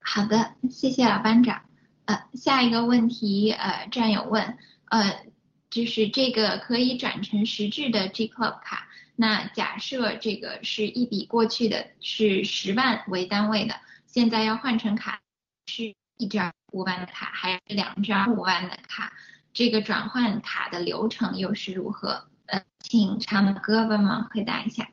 [0.02, 1.64] 好的，谢谢老班长。
[2.06, 4.58] 呃，下一个问题，呃，战友问，
[4.90, 5.26] 呃，
[5.70, 8.88] 就是这个可以转成实质的 G Club 卡。
[9.20, 13.74] 那假设这个是一笔过去的是十万为单位的，
[14.06, 15.20] 现在要换成卡
[15.66, 19.12] 是一张五万的卡还是两张五万的卡？
[19.54, 22.28] 这个转换卡的流程又是如何？
[22.46, 24.88] 呃，请长哥帮忙回答一下。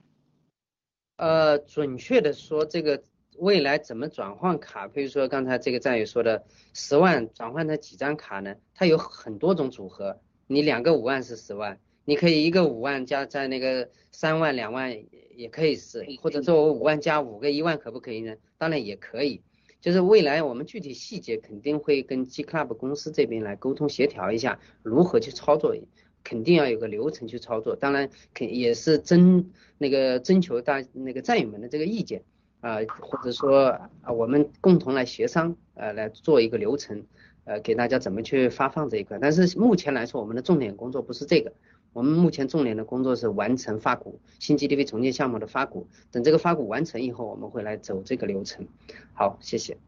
[1.19, 3.05] 呃，准确的说，这个
[3.37, 4.89] 未来怎么转换卡？
[4.89, 8.55] 比如说刚才这个战友说的十万转换成几张卡呢？
[8.75, 11.79] 它有很多种组合，你两个五万是十万。
[12.05, 14.97] 你可以一个五万加在那个三万两万
[15.35, 18.35] 也可以是，或者说我五万加五个一万可不可以呢？
[18.59, 19.41] 当然也可以，
[19.81, 25.75] 就是未来我们具体细节肯定会跟 G Club 公司这边来沟通协调一下，如何去操作，
[26.23, 27.75] 肯定要有个流程去操作。
[27.75, 32.23] 当然肯也是征那个征求大那个战友们的这个意见
[32.61, 33.69] 啊，或者说
[34.03, 37.05] 啊我们共同来协商呃来做一个流程，
[37.45, 39.19] 呃给大家怎么去发放这一块。
[39.21, 41.53] 但是目前来说，我们的重点工作不是这个。
[41.95, 48.67] 我们目前重点的工作是完成发股新 g d v 重建项目的发股，等这个发股完成以后，我们会来走这个流程。
[49.15, 49.79] 好，谢谢。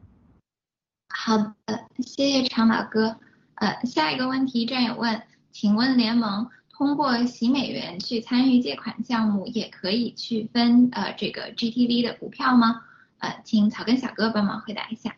[1.09, 3.19] 好的，谢谢长马哥。
[3.57, 5.21] 呃，下一个问题，战友问，
[5.51, 12.83] 请问联盟通过洗美元去参与借款项目，也可以去分呃这个 GTV 的股票吗？
[13.19, 15.17] 呃，请草根小哥帮忙回答一下。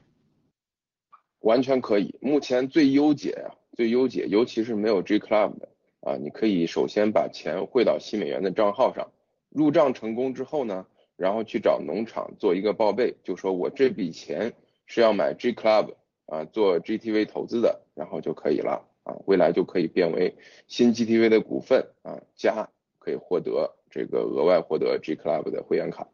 [1.40, 5.68] 完全可以，目前最优解啊，最优解，尤其是没有 G Club 的。
[6.08, 9.10] 啊，你可以首先把钱汇到新美元的账号上，
[9.50, 10.86] 入账成功之后呢，
[11.16, 14.54] 然后去找农场做一个报备，就说我这笔钱
[14.86, 20.34] 是要买 G Club 啊，做 GTV 投资的，然后就可以了啊，未来就可以变为
[20.66, 26.08] 新 GTV 的股份啊，加可以获得这个额外获得 G Club 的会员卡，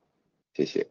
[0.55, 0.89] 谢谢。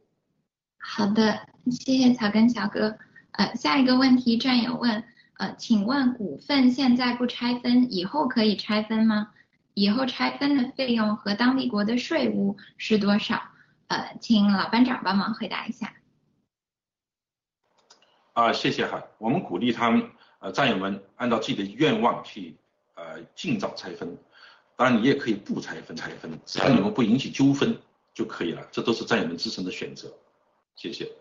[0.77, 1.39] 好的，
[1.69, 2.95] 谢谢草根小哥。
[3.31, 5.03] 呃，下一个问题，战友问。
[5.43, 9.33] 呃，请问股份现在不拆分，以后可以拆分吗？
[9.73, 13.41] 以后拆分的费用和当地国的税务是多少？
[13.87, 15.93] 呃，请老班长帮忙回答一下。
[18.31, 22.55] 啊，谢谢哈，我们鼓励他们呃战友们按照自己的愿望去
[22.95, 24.17] 呃尽早拆分，
[24.77, 27.77] 当然你也可以不拆分拆分，只要你们不引起纠纷
[28.13, 30.09] 就可以了，这都是战友们自身的选择。
[30.77, 31.11] 谢谢。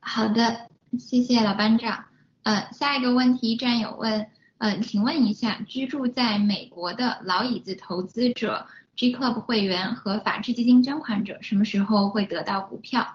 [0.00, 2.06] 好的，谢谢老班长。
[2.44, 4.26] 呃，下一个问题，战友问，
[4.58, 13.06] 呃，请问一下，居住在美国的老椅子投资者、G Club 会员和法治基金捐款者什么时候会得到股票？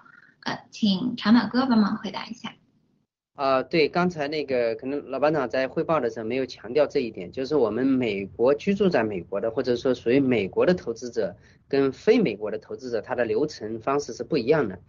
[0.42, 2.56] 呃，请长岛哥帮忙回答一下。
[3.36, 11.36] 啊，对，刚才那个可能老班长在汇报的时候没有强调这一点，就是我们美国居住在美国的，或者说属于美国的投资者
[11.68, 14.80] 跟非美国的投资者，他的流程方式是不一样的。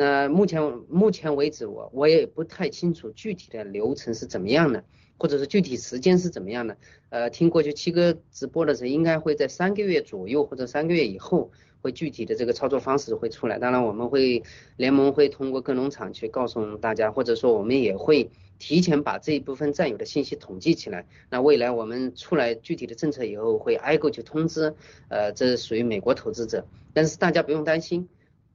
[0.00, 4.82] 那目前目前为止，我我也不太清楚具体的流程是怎么样的，
[5.18, 6.78] 或者是具体时间是怎么样的。
[7.10, 11.50] 呃，听过去七哥直播的时候，应该会在三个月左右或者三个月以后。
[11.82, 14.42] 会具体的这个操作方式会出来，当然我们会
[14.76, 18.28] 联盟会通过各农场去告诉大家，或者说我们也会
[18.58, 21.06] 提前把这一部分占有的信息统计起来。
[21.30, 24.74] 那未来我们出来具体的政策以后，会挨个去通知。
[25.08, 28.10] 呃，这属于美国投资者，但是大家不用担心，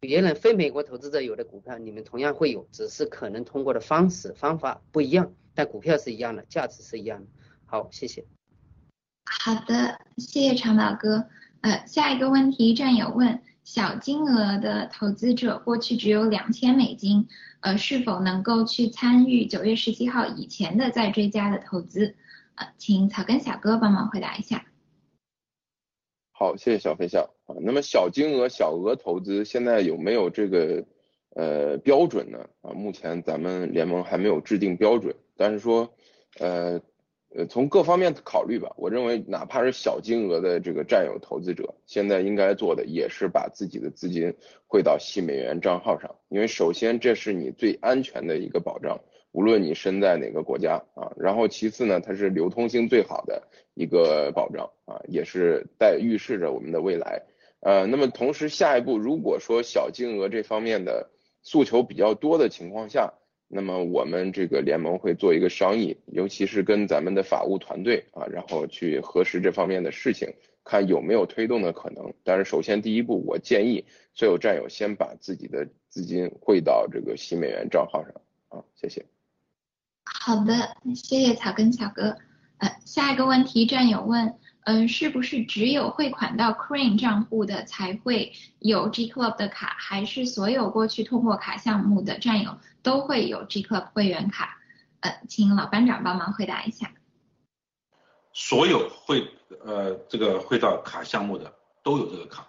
[0.06, 7.28] 别人非美国投资者有的股票你们同样会有，只是可能通过的方式方法不一样，但股票是一样的，价值是一样的。
[7.66, 8.26] 好，谢谢。
[9.26, 11.28] 好的，谢谢长岛哥。
[11.62, 17.28] 呃，下一个问题，战友问：小金额的投资者过去只有两千美金，
[17.62, 22.16] 呃，是否能够去参与九月十七号以前的再追加的投资？
[22.54, 24.64] 呃，请草根小哥帮忙回答一下。
[26.38, 27.56] 好，谢谢小飞象啊。
[27.62, 30.84] 那么小金额、小额投资现在有没有这个
[31.34, 32.40] 呃标准呢？
[32.62, 35.90] 啊，目前咱们联盟还没有制定标准，但是说
[36.40, 36.82] 呃。
[37.38, 44.34] 呃，从各方面考虑吧，我认为哪怕是小金额的这个占有投资者，现在应该做的也是把自己的资金
[44.68, 49.02] 汇到新美元账号上，因为首先这是你最安全的一个保障，
[49.34, 51.12] 无论你身在哪个国家啊。
[51.18, 53.44] 然后其次呢，它是流通性最好的
[53.76, 57.22] 一个保障啊，也是在预示着我们的未来。
[57.60, 61.10] 呃，那么同时下一步，如果说小金额这方面的
[61.42, 63.14] 诉求比较多的情况下，
[63.48, 72.14] 那么我们这个联盟会做一个商议，尤其是跟咱们的法务团队啊，然后去核实这方面的事情，看有没有推动的可能。
[72.24, 78.14] 但是首先第一步，我建议所有战友先把自己的资金汇到这个新美元账号上
[78.50, 79.06] 啊，谢谢。
[80.04, 80.54] 好的，
[80.96, 82.16] 谢谢草根小哥。
[82.58, 84.38] 呃，下一个问题，战友问。
[84.68, 94.58] 嗯，是不是只有汇款到 Crane 账户的才会有 G Club 的卡，还是所有过去通过卡项目的战友都会有 G Club 会员卡？
[95.02, 96.90] 呃，请老班长帮忙回答一下。
[98.34, 99.32] 所有会
[99.64, 101.54] 呃这个汇到卡项目的
[101.84, 102.48] 都有这个卡，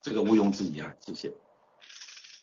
[0.00, 1.32] 这个毋庸置疑啊，谢谢。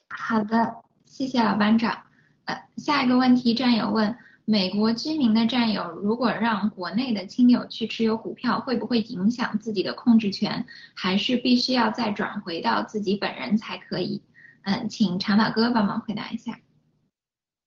[0.09, 2.03] 好的，谢谢老班长。
[2.43, 4.17] 呃，下一个问题，战友问。
[4.47, 10.67] 美国居民的占有，如果让国内的亲友去持有股票，会不会影响自己的控制权？
[10.93, 14.21] 还是必须要再转回到自己本人才可以？
[14.61, 16.59] 嗯，请长岛哥帮忙回答一下。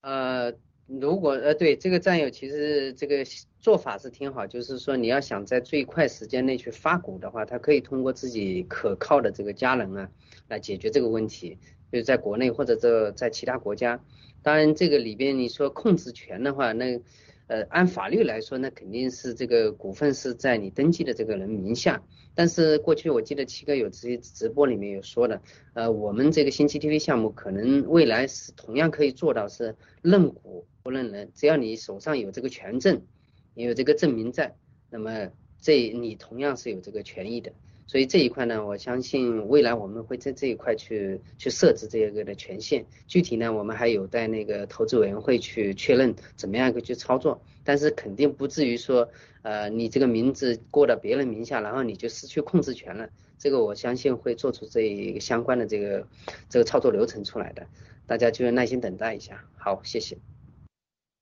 [0.03, 0.53] 呃，
[0.87, 3.25] 如果呃对这个战友，其实这个
[3.59, 10.09] 做法是挺好，就是说你要想在最快时间内去发股的话，他可以通过自己可靠的这个家人啊
[10.47, 11.59] 来解决这个问题，
[11.91, 14.01] 就是在国内或者这在其他国家。
[14.49, 16.99] 当然，这个里边你说控制权的话，那
[17.49, 22.03] 呃按法律来说，那肯定是这个股份是在你登记的这个人名下。
[22.35, 25.43] 但是过去我记得七哥有直直播里面有说的，
[25.75, 33.03] 呃，我们这个新 GTV 项目可能未来是同样可以做到是认股不认人，只要你手上有这个权证，
[33.53, 34.57] 也有这个证明在，
[34.89, 35.29] 那么
[35.61, 37.53] 这你同样是有这个权益的。
[37.89, 42.85] 所以这一块呢，我相信未来我们会在这一块去去设置这个的权限。
[43.07, 47.41] 具体呢，我们还有待那个投资委员会去确认怎么样一个去操作。
[47.65, 49.09] 但是肯定不至于说，
[49.41, 53.09] 呃，你这个名字过到别人名下，然后你就失去控制权了。
[53.39, 56.07] 这个我相信会做出这一个相关的这个
[56.51, 57.67] 这个操作流程出来的。
[58.07, 59.45] 大家就耐心等待一下。
[59.57, 60.19] 好，谢谢。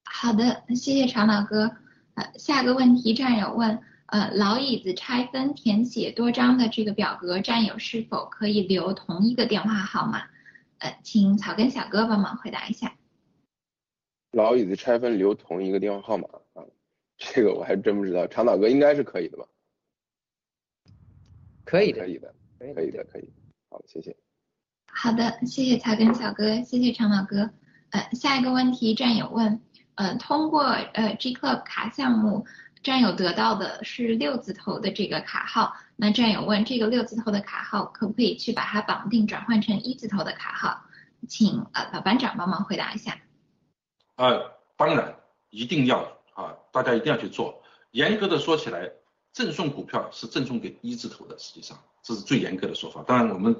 [0.03, 1.71] 好的，谢谢长岛哥。
[2.15, 3.79] 呃，下个问题战友问。
[4.07, 10.23] 呃，老椅子拆分填写多张的这个表格，战友是否可以留同一个电话号码？
[10.77, 12.95] 呃，请草根小哥帮忙回答一下。
[14.31, 16.63] 老椅子拆分留同一个电话号码啊，
[17.17, 18.25] 这个我还真不知道。
[18.27, 19.45] 长岛哥应该是可以的吧？
[21.65, 23.29] 可以的，可以的，可以的，可以。
[23.69, 24.15] 好，谢谢。
[24.89, 27.49] 好的，谢谢草根小哥，谢谢长岛哥。
[27.89, 29.59] 呃，下一个问题，战友问，
[29.95, 32.45] 呃，通过呃 G Club 卡项目。
[32.83, 40.83] 战友得到的是六字头的这个卡号，那战友问这个六字头的卡号可不可以去把它绑定转换成一字头的卡号？
[41.27, 43.17] 请呃老班长帮忙回答一下。
[44.15, 45.15] 呃，当然
[45.49, 45.99] 一定要
[46.33, 47.61] 啊，大家一定要去做。
[47.91, 48.91] 严格的说起来，
[49.33, 53.03] 赠送股票是赠送给一字头的，实际上这是最严格的说法。
[53.07, 53.55] 当然我们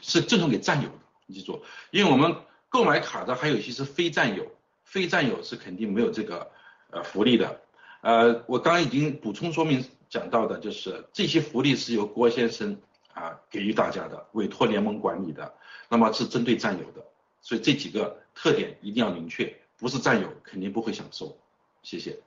[0.00, 0.94] 是赠送给战友的，
[1.26, 2.34] 你记住，因为我们
[2.68, 4.46] 购买卡的还有一些是非战友，
[4.84, 6.50] 非战友是肯定没有这个
[6.90, 7.60] 呃福利的。
[8.04, 12.78] 呃，我刚刚已经补充说明讲到的，就是这些福利是由郭先生
[13.14, 15.54] 啊给予大家的，委托联盟管理的，
[15.88, 17.02] 那么是针对战友的，
[17.40, 21.34] 所以这几个特点一定要明确，不是战友肯定不会享受。
[21.82, 22.20] 谢谢。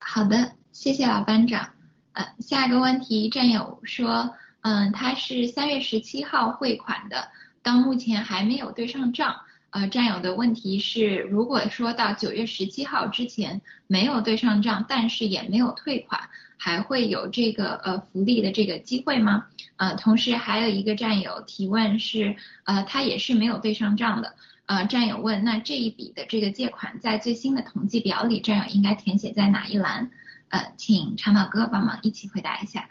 [0.00, 1.72] 好的，谢谢老班长。
[2.12, 7.30] 呃，下一个问题，战友说，嗯，他是三月十七号汇款的，
[7.62, 9.34] 到目前还没有对上账。
[9.72, 19.46] 呃，战友的问题是，如果说到九月十七号之前没有对上账，但是也没有退款，还会有这个呃福利的这个机会吗？
[19.76, 24.34] 呃，同时还有一个战友提问是，呃，他也是没有对上账的。
[24.66, 30.10] 呃，战友问，那这一笔的这个借款在最新的统计表里，战友应该填写在哪一栏？
[30.50, 32.86] 呃，请长岛哥帮忙一起回答一下。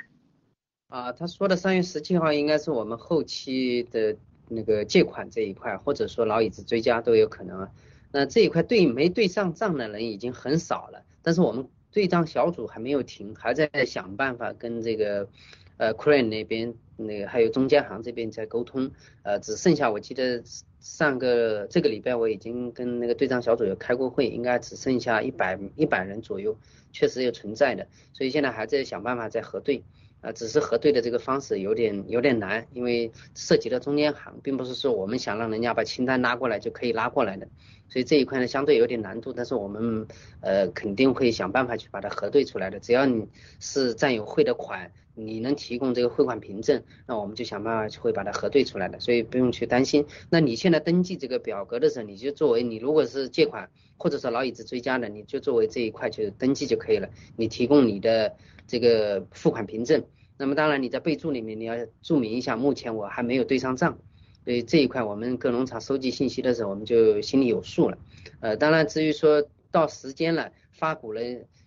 [0.90, 4.18] 啊，他说的三月十七号应该是我们后期的。
[4.52, 7.72] 那个借款这一块，或者说老椅子追加都有可能啊。
[8.12, 15.30] 那这一块对没对上账的人已经很少了，但是我们对账小组还没有停，还在想办法跟这个
[15.78, 18.92] 呃 Crane 那边那个还有中间行这边在沟通。
[19.24, 20.44] 呃，只剩下我记得
[20.82, 26.58] 上个这个礼拜我已经跟那个对账小组有开过会，应该只剩下一百一百人左右，
[26.92, 29.84] 确实有存在的，所以现在还在想办法在核对。
[30.22, 37.48] 啊，只是核对的这个方式有点有点难，因为涉及到中间行，并不是说我们想让人家把清单拉过来就可以拉过来的，
[37.90, 40.08] 所以这一块呢相对有点难度，但是我们
[40.42, 42.80] 呃肯定会想办法去把它核对出来的。
[42.80, 43.28] 只要你
[43.60, 50.06] 是占有汇的款，你能提供这个汇款凭证，那我们就想办法会把它核对出来的，所以不用去担心。
[50.30, 58.36] 那你现在登记这个表格的时候，你就作为你如果是借款或者是老椅子追加的，你就作为这一块去登记就可以了，你提供你的。
[58.72, 60.02] 这个付款凭证，
[60.38, 63.98] 那么当然你在备注里面你要注明一下，目前我还没有对上账，
[64.46, 67.98] 所以这一块我们各农场收集信息的时候，我们就心里有数了。
[68.40, 71.22] 呃，当然至于说到时间了发股了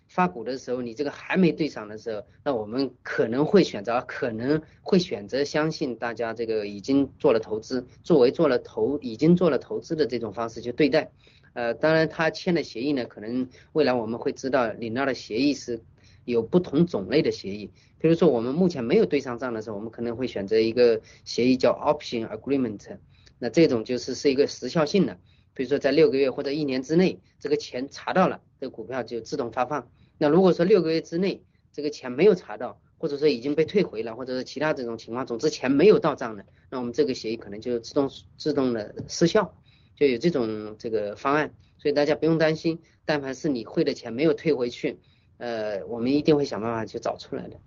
[0.07, 11.11] 发股的时候，你这个还没对上的时候，那我们可能会选择可能会选择相信大家这个已经做了投资，作为做了投已经做了投资的这种方式去对待。
[11.53, 15.83] 呃，当然他签的协议呢，可能未来我们会知道领到的协议是。
[16.25, 22.97] 有不同种类的协议，比如说我们目前没有对上账的时候，我们可能会选择一个协议叫 option agreement，
[23.39, 25.17] 那这种就是是一个时效性的，
[25.53, 29.87] 比如说在六个月或者一年之内，这个钱查到了，这个股票就自动发放。
[30.17, 39.53] 那如果说六个月之内这个钱没有查到，或者说已经被退回了，或者是其他这种情况，总之钱没有到账的，那我们这个协议可能就自动自动的失效，
[39.95, 44.97] 就有这种这个方案，所以大家不用担心，但凡是你汇的钱没有退回去。
[45.37, 47.59] 呃，我们一定会想办法去找出来的。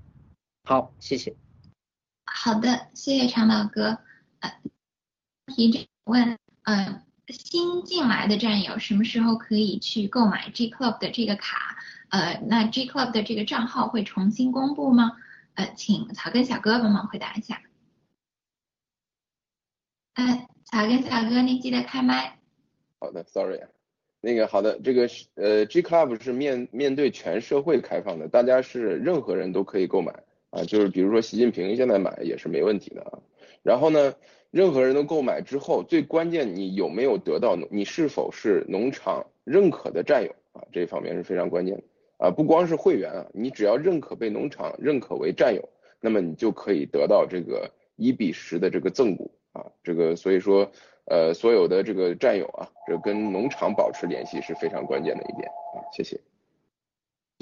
[0.64, 1.36] 好，谢谢。
[2.24, 3.98] 好的，谢谢长岛哥。
[4.40, 4.60] 呃，
[5.46, 11.76] 提问，嗯，新进来的战友什么时候可以去购买 G Club 的这个卡？
[12.10, 15.16] 呃，那 G Club 的这个账号会重新公布吗？
[15.54, 17.60] 呃，请草根小哥帮忙回答一下。
[20.14, 22.38] 哎，草根小哥，您记得开麦。
[23.00, 23.68] 好的，Sorry 啊。
[24.20, 30.12] 那个好的，这个是呃，G Club 是面面对全社会开放的，大家是任何人都可以购买
[30.50, 33.20] 啊，就是比如说习近平现在买也是没问题的啊。
[33.62, 34.16] 然后呢，
[34.50, 41.84] 任何人都购买之后，最关键你有没有得到，你是否是农场认可的战友啊，这方面是非常关键的
[42.16, 42.30] 啊。
[42.30, 45.68] 不光是会员啊，你只要认可被农场认可为战友，
[46.00, 50.72] 那么你就可以得到这个一比十的这个赠股啊，这个所以说。
[51.10, 56.20] 呃，所有的这个战友啊，这跟农场保持联系是非常关键的一点啊，谢谢。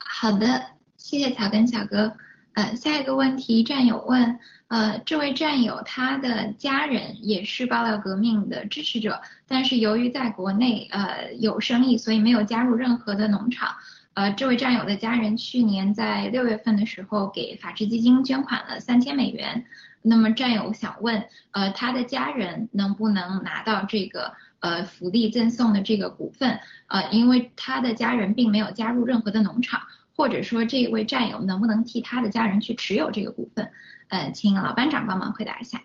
[0.04, 2.12] 好的，谢谢草根小哥。
[2.54, 4.38] 呃，下一个问题，战友问，
[4.68, 13.74] 呃，这位战友他的家人也是爆料革命的支持者，但是由于在国内呃有生意，所以没有加入任何的农场。
[14.14, 19.66] 呃，这位战友的家人去年在六月份的时候给法治基金捐款了三千美元。
[20.08, 26.60] 那么战友想问，呃，他的家人能不能拿到这个呃福利赠送的这个股份？
[26.86, 29.82] 呃，因为他的家人并没有加入任何的农场，
[30.14, 33.72] 或者说这位战友能不能替他的家人去持有这个股份？
[34.06, 35.82] 呃，请老班长帮忙回答一下。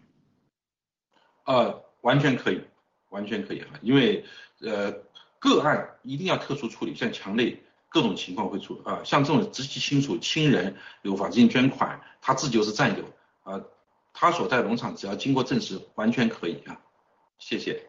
[1.45, 2.61] 呃，完全可以，
[3.09, 4.23] 完全可以哈，因为
[4.59, 4.93] 呃
[5.39, 13.05] 个案一定要特殊处理，像强内各种情况会出啊，像这种直系亲属亲人有法定捐款，他自己就是战友
[13.41, 13.59] 啊。
[14.13, 16.77] 他所在农场只要经过证实，完全可以啊，
[17.39, 17.83] 谢谢。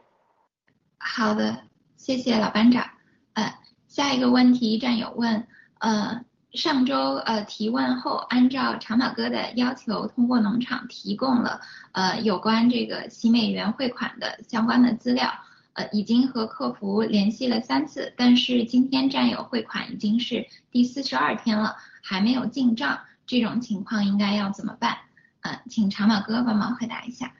[0.98, 1.64] 好的，
[1.96, 2.88] 谢谢老班长。
[3.34, 3.54] 呃，
[3.88, 5.46] 下一个问题，战友问，
[5.78, 11.60] 呃，上周呃提问后，按照长岛哥的要求，通过农场提供了
[11.92, 15.32] 呃有关这个洗美元汇款的相关的资料。
[15.74, 24.98] 呃，已经和客服联系了三次，但是今天战友汇款已经是第四十二天了，还没有进账，这种情况应该要怎么办？
[25.42, 27.34] 嗯，请长马哥帮忙回答一下。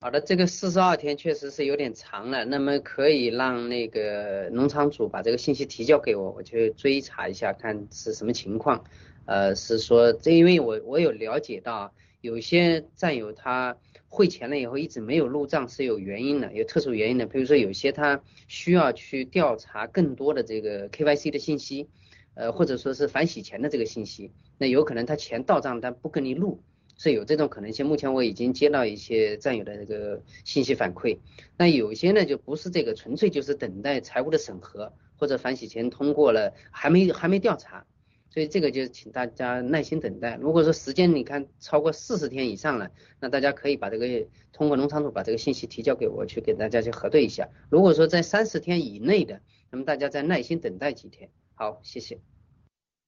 [0.00, 8.84] 好的，这个四十二天确实是有点长了，那么可以让那个农场主把这个信息提交给我，我去追查一下，看是什么情况。
[9.26, 13.76] 呃，是说这因为我我有了解到，有些战友他。
[14.12, 17.26] 汇钱了以后一直没有入账是有原因的，有特殊原因的。
[17.26, 21.88] 比如说有些他需要去调查更多的这个 KYC 的信息，
[22.34, 26.60] 呃，或者说是反洗钱的这个信息，那有可能他钱到账但不跟你录，
[27.02, 27.86] 是有这种可能性。
[27.86, 31.18] 目前我已经接到一些战友的这个信息反馈，
[31.56, 37.86] 那有些呢就不是这个，纯粹就是等待财务的审核或者反洗钱通过了，还没还没调查。
[38.28, 40.36] 所以这个就请大家耐心等待。
[40.36, 44.06] 如果说时间你看超过四十天以上了，那大家可以把这个
[44.52, 47.48] 通过农场主把这个信息提交给我，去给大家去核对一下。
[47.70, 49.40] 如果说在三十天以内的，
[49.70, 51.30] 那么大家再耐心等待几天。
[51.54, 52.20] 好，谢谢。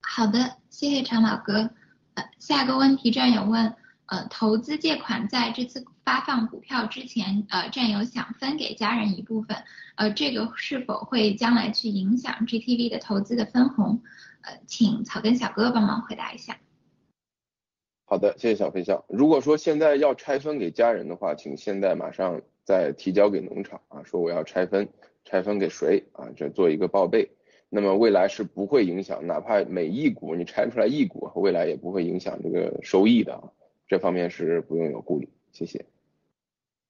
[0.00, 1.70] 好的，谢谢长老哥。
[2.14, 3.76] 呃，下个问题战友问。
[4.12, 9.56] 呃，投资借款在这次发放股票之前，呃，战友想分给家人一部分，
[9.96, 14.02] 呃，这个是否会将来去影响 GTV 的投资的分红？
[14.42, 16.58] 呃，请草根小哥帮忙回答一下。
[18.04, 19.02] 好的，谢谢小飞象。
[19.08, 24.86] 如果说现在要拆分给家人的话，请现在马上再提交给农场啊，说我要拆分，
[25.24, 26.28] 拆分给谁啊？
[26.36, 27.30] 这做一个报备。
[27.70, 33.48] 那么未来是不会影响，哪怕每一股你拆出来一股，未来也不会影响这个收益的啊。
[33.92, 35.84] 这方面是不用有顾虑，谢谢。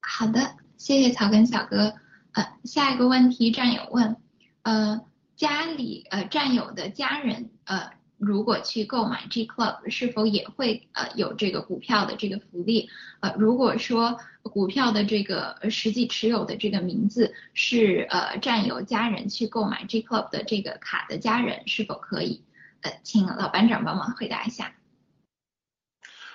[0.00, 1.94] 好的，谢谢草根小哥。
[2.30, 4.16] 呃，下一个问题，战友问，
[4.62, 5.00] 呃，
[5.34, 12.88] 家里呃战友的家人呃，如果去购买 G Club，是否也会呃有这个股票的这个福利？
[13.18, 22.44] 呃，如果说股票的这个实际持有的这个名字是呃战友家人去购买 G Club 的这个卡的家人，是否可以？
[22.82, 24.72] 呃，请老班长帮忙回答一下。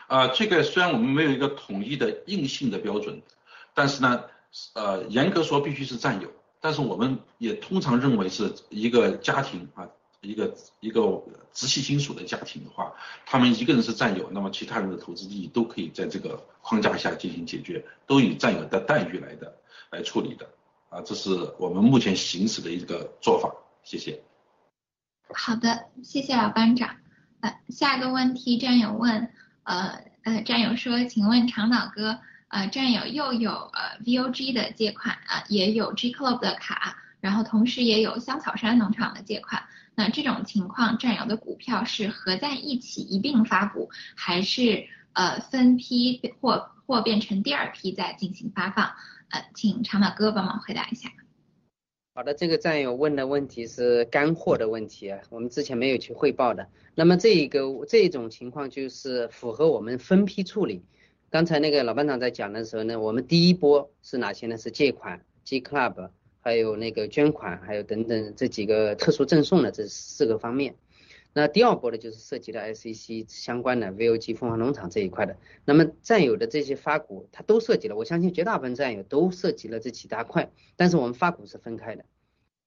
[0.08, 3.22] 啊，这个虽然我们没有一个统一的硬性的标准，
[3.74, 4.24] 但是呢，
[4.74, 6.32] 呃，严格说必须是战友，
[6.62, 9.90] 但是我们也通常认为是一个家庭啊，
[10.22, 11.22] 一个一个
[11.54, 12.94] 直系亲属的家庭的话，
[13.26, 19.58] 他们一个人是战友，那么其他人的投资利益都可以在这个框架下进行解决，都以战友的待遇来的
[19.92, 20.48] 来处理的，
[20.90, 23.54] 啊，这是我们目前行使的一个做法，
[23.84, 24.24] 谢谢。
[25.34, 26.96] 好的，谢谢老班长。
[27.42, 29.30] 呃，下一个问题，战友问。
[29.68, 39.62] 呃呃，战友说，请问长岛哥，呃，战友又有呃 VOG 的借款啊，也有 G Club 的卡，然后同时也有香草山农场的借款，
[39.94, 48.94] 那这种情况，战友的股票是合在一起一并发股，还是呃分批或或变成第二批再进行发放？
[49.30, 51.10] 呃，请长岛哥帮忙回答一下。
[52.18, 56.68] 好的，这个战友问的问题是干货的问题，我们之前没有去汇报的。
[56.96, 60.82] 那么这一个这种情况就是符合我们分批处理。
[61.30, 64.58] 刚才那个老班长在讲的时候呢，我们第一波是哪些呢？
[64.58, 66.10] 是借款、G Club，
[66.42, 70.74] 还有那个捐款，还有等等这几个特殊赠送的这四个方面。
[71.38, 75.38] 那第二波呢，就是涉及了 SEC 相关的 VOG 凤凰农场这一块的。
[75.66, 80.50] 那么占有的这些发股，它都涉及了，我相信绝大部分战友都涉及了这几大块。
[80.76, 82.06] 但是我们发股是分开的，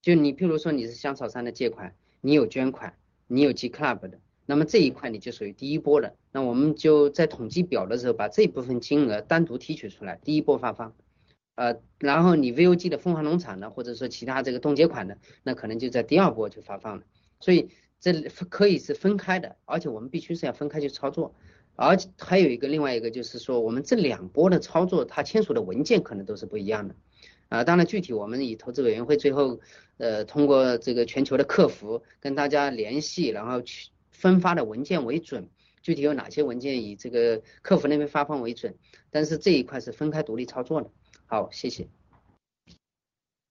[0.01, 2.95] 就你譬如说你是香草山的借款，你有捐款，
[3.27, 6.14] 你有 G Club 的，那么这一块你就属于第一波的。
[6.31, 10.95] 那我们就在统计表的时候把这部分金额单独提取出来，第一波发放。
[11.57, 17.03] 呃，然后你 VOG 的凤凰农场的，或者说其他这个冻结款的，那可能就在第二波就发放了。
[17.41, 17.68] 所以。
[18.01, 18.12] 这
[18.48, 21.34] 可以是分开的，而且我们必须是要分开去操作，
[21.76, 26.96] 而且还有一个另外一个就是说，我们这两波的操作，它签署的文件可能都是不一样的，
[27.51, 29.61] 啊，当然具体我们以投资委员会最后
[29.98, 35.51] 呃通过这个全球的客服跟大家联系，然后去分发的文件为准，
[35.82, 38.74] 具体有哪些文件以这个客服那边发放为准，
[39.11, 40.90] 但是这一块是分开独立操作的。
[41.26, 41.86] 好，谢谢。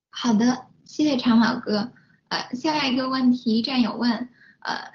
[0.09, 1.91] 好的，谢谢长毛哥。
[2.29, 4.29] 呃，下一个问题，战友问。
[4.59, 4.91] 呃，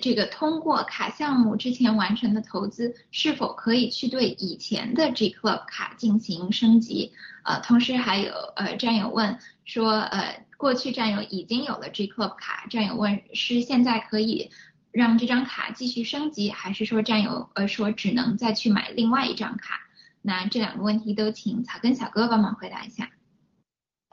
[0.00, 7.12] 这个通过卡项目之前完成的投资，是否可以去对以前的 G Club 卡进行升级？
[7.44, 14.50] 呃，同时还有呃战友问说，呃，过去战友已经有了 G Club 卡，战友问是现在可以
[14.92, 19.80] 让这张卡继续升级，还是说战友呃说只能再去买另外一张卡？
[20.22, 23.10] 那这两个问题都请草根小哥帮忙回答一下。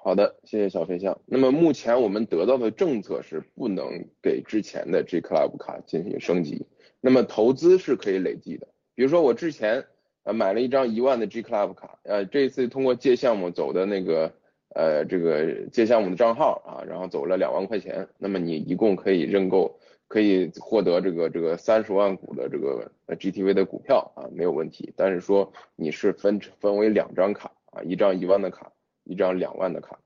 [0.02, 1.20] 好的，谢谢小飞象。
[1.26, 6.66] 那么目前我们得到的政策是不能给之前的 G Club 卡进行升级。
[7.02, 9.86] 那么投资是可以累计的，比如说我之前
[10.24, 14.32] 呃买了一张一万的 G Club 卡，呃这次通过借项目走的那个
[14.74, 24.94] 呃这个借项目的账号啊，然后走了两万块钱，那么你一共可以认购，可以获得这个这个三十万股的这个 GTV 的股票啊，没有问题。
[24.96, 28.72] 但是说你是分分为两张卡啊，一张一万的卡，
[29.10, 29.98] 一张两万的卡，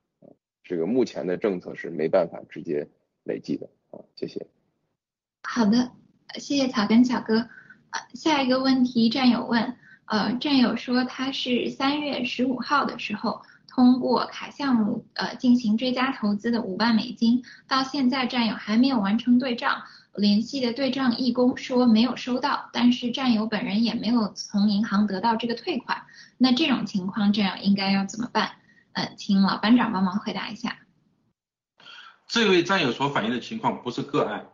[0.64, 2.88] 这个目前的政策是没办法直接
[3.24, 4.48] 累计的啊，谢谢。
[5.44, 5.92] 好的，
[6.36, 7.50] 谢谢草根小哥。
[8.14, 9.76] 下一个问题，战友问，
[10.06, 19.84] 呃，战友说他是三月十五号的时候通过卡项目呃进行追加投资的五万美金，到现在战友还没有完成对账，
[20.16, 26.04] 联系的对账义工说没有收到，但是战友本人也没有从银行得到这个退款，
[26.38, 28.54] 那这种情况战友应该要怎么办？
[28.94, 30.80] 呃，请老班长帮忙回答一下。
[32.28, 34.50] 这位战友所反映的情况不是个案。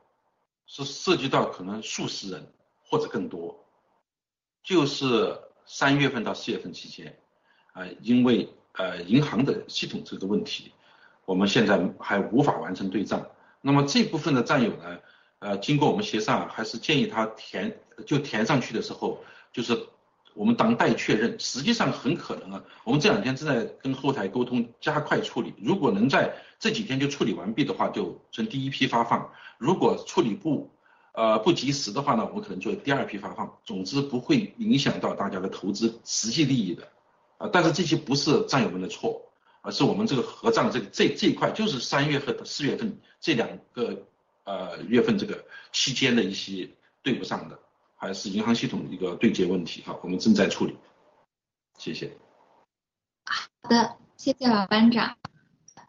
[0.71, 3.65] 是涉及到可能数十人或者更多，
[4.61, 7.17] 就是三月份到四月份期间，
[7.73, 10.71] 啊，因为呃银行的系统这个问题，
[11.25, 13.25] 我们现在还无法完成对账。
[13.61, 14.99] 那么这部分的战友呢，
[15.39, 19.87] 呃，经过我们协商，还是建议他填，就填上去的时候，就是
[20.39, 21.37] 我们当待确认。
[21.37, 25.53] 实际上很可能啊，我们这两天正在跟后台沟通，加快处理。
[25.61, 29.29] 如果能在这几天就处理完毕的话，就成第一批发放。
[29.57, 30.71] 如果处理不，
[31.11, 33.57] 呃不及时的话呢，我们可能就第二批发放。
[33.65, 36.87] 总之不会影响到大家的投资实际利益的，
[37.37, 39.21] 啊，但是这些不是战友们的错，
[39.61, 44.05] 而是我们这个合账这个这这一块就是三月份、四月份这两个
[44.45, 46.69] 呃月份这个期间的一些
[47.03, 47.59] 对不上的，
[47.99, 50.75] 还是银行系统一个对接问题哈，我们正在处理。
[51.77, 52.09] 谢谢。
[53.25, 55.17] 好的，谢谢老班长。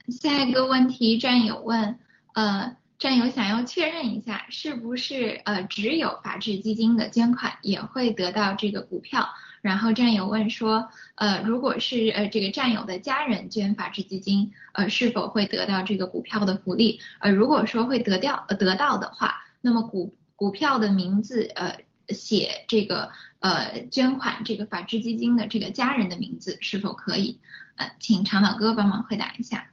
[0.09, 1.99] 下一个问题，战友问，
[2.35, 2.77] 呃。
[2.99, 9.27] 战友想要确认一下，是不是呃只有法治基金的捐款也会得到这个股票？
[9.63, 17.01] 然后战友问说，呃，如果是呃这个战友的家人捐法治基金，呃是否会得到这个股票的福利？
[17.21, 21.79] 呃如果说会得掉呃得到的话，那么股股票的名字呃
[22.13, 27.41] 写这个呃捐款这个法治基金的这个家人的名字是否可以？
[27.77, 29.71] 呃，请长岛哥帮忙回答一下。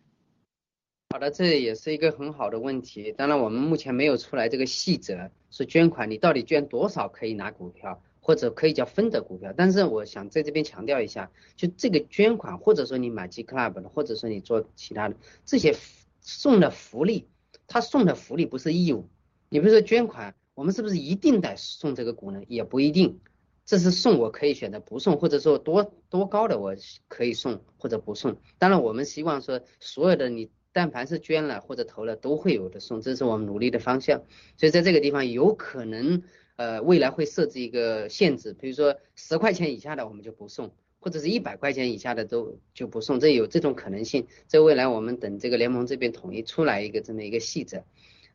[1.09, 3.11] 好的，这也是一个很好的问题。
[3.11, 9.53] 当然，我们目前没有出来这个细则，说捐款你到底捐多少可以拿股票，或者可以叫分的股票。
[9.55, 15.15] 但是我想在这边强调一下，就这个捐款，或者说你买 G Club 的，或者说你做其他的
[15.45, 15.75] 这些
[16.21, 17.27] 送的福利，
[17.67, 19.09] 他送的福利不是义务。
[19.49, 22.41] 你比如说捐款，我们是不是一定得送这个股呢？
[22.47, 23.19] 也不一定，
[23.63, 26.75] 这是送我可以选择不送，或者说多多高的我
[27.07, 28.37] 可以送或者不送。
[28.57, 30.49] 当然，我们希望说所有的你。
[30.73, 34.21] 但凡是捐了或者投了，都会有的送，这是我们努力的方向。
[34.57, 36.21] 所以在这个地方，有可能
[36.55, 44.27] 呃未来会设置一个限制，比如说十块钱以下的我们就不送，或者是一百块钱以下的都就不送，这有这种可能性。
[44.45, 47.83] 在未来我们等这个联盟这边统一出来一个这么一个细则，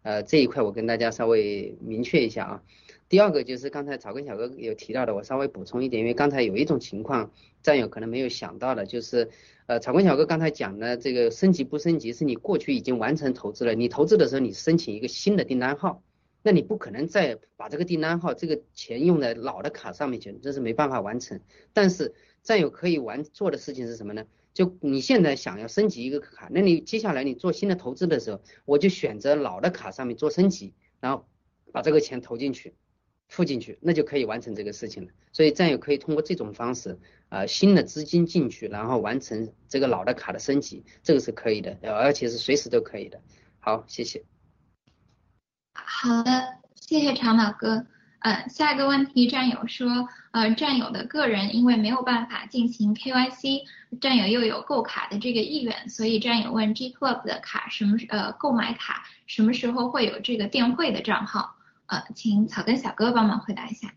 [0.03, 2.63] 呃这一块我跟大家稍微明确一下啊。
[3.09, 7.31] 第二个就是刚才草根小哥有提到的，我稍微补充一点，因为刚才有一种情况
[7.63, 9.29] 战友可能没有想到的，就是
[9.67, 16.03] 呃草根小哥刚才讲的这个升级不升级，是你过去已经完成投资了，你投资的时候你申请一个新的订单号，
[16.43, 21.39] 那你不可能再把这个订单号这个钱用在老的卡上面去，这是没办法完成。
[21.75, 24.25] 但是战友可以完做的事情是什么呢？
[24.55, 31.27] 就你现在想要升级一个卡，那你接下来你做新的投资的时候，我就选择老的卡上面做升级，然后
[31.73, 32.75] 把这个钱投进去。
[33.29, 35.11] 付进去，那就可以完成这个事情了。
[35.33, 36.99] 所以战友可以通过这种方式，
[37.31, 43.23] 呃，新的资金进去，然后完成这个老的卡的升级，这个是可以的，而且是随时都可以的。
[43.59, 44.23] 好，谢谢。
[45.73, 47.87] 好的，谢谢长老哥。
[48.23, 53.63] 呃，下一个问题，战友说，呃，战友的个人因为没有办法进行 KYC，
[54.01, 61.57] 战友又有购卡的这个意愿，所以战友问 G Club 的卡什么呃购买卡什么时候会有这个电汇的账号？
[61.87, 63.93] 呃，请草根小哥帮忙回答一下。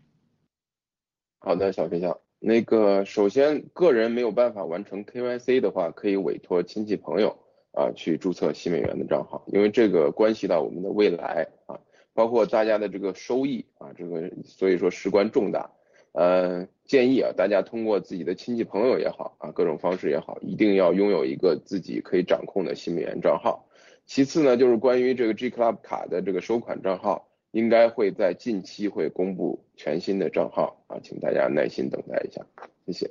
[1.38, 7.38] 好的，小飞象，那个首先个人没有办法完成 KYC 的话，可以委托亲戚朋友
[7.72, 11.78] 啊去注册新美元的账号，因为这个关系到我们的未来啊，
[12.16, 15.70] 包括大家的这个收益啊，这个所以说事关重大。
[16.12, 23.68] 呃，建议啊，大家通过自己的亲戚朋友也好啊，各种方式也好，一定要拥有一个自己可以掌控的新美元账号。
[24.06, 27.28] 其次呢，就是关于这个 G Club 卡的这个收款账号。
[27.52, 32.44] 应该会在近期会公布全新的账号啊，请大家耐心等待一下，
[32.84, 33.10] 谢谢。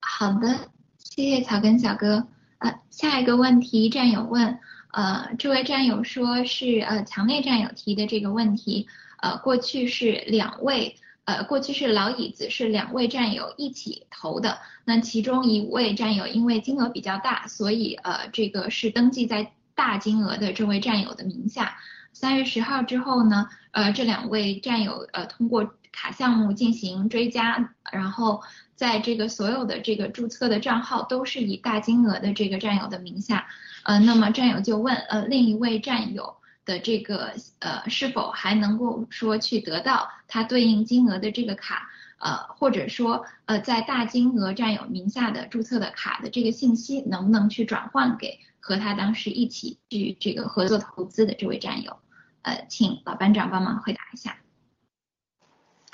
[0.00, 2.28] 好的，谢谢草根小哥。
[2.58, 4.58] 呃，下一个问题，战友问，
[4.94, 8.86] 呃，这位战友说是呃墙内战友提的这个问题，
[9.20, 21.76] 呃，过去是两位呃，过去是老椅子是两位战友一起投的，那其中一位战友因为金额比较大，所以呃这个是登记在大金额的这位战友的名下。
[22.12, 28.42] 三月十号之后呢，呃这两位战友呃通过卡项目进行追加，然后
[28.74, 33.46] 在这个所有的这个注册的账号都是以大金额的这个战友的名下，
[33.84, 36.36] 呃那么战友就问呃另一位战友。
[36.66, 51.98] 的这个呃是否还能够说去得到它对应金额的这个卡，呃或者说呃在大金额占有名下的注册的卡的这个信息能不能去转换给和他当时一起去这个合作投资的这位战友？
[52.40, 54.38] 呃，请老班长帮忙回答一下。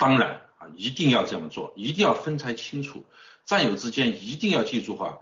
[0.01, 3.05] 当然啊，一定要这样做，一定要分拆清楚，
[3.45, 5.19] 战友之间一定要记住哈。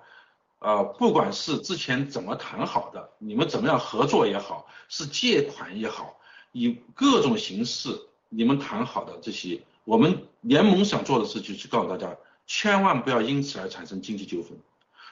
[0.59, 6.17] 呃，不管是之前怎么谈好的，你们怎么样合作也好，是借款也好，
[6.53, 7.89] 以各种形式
[8.29, 12.15] 你们谈好的这些，我们联盟想做的事就是告诉大家，
[12.47, 14.57] 千万不要因此而产生经济纠纷，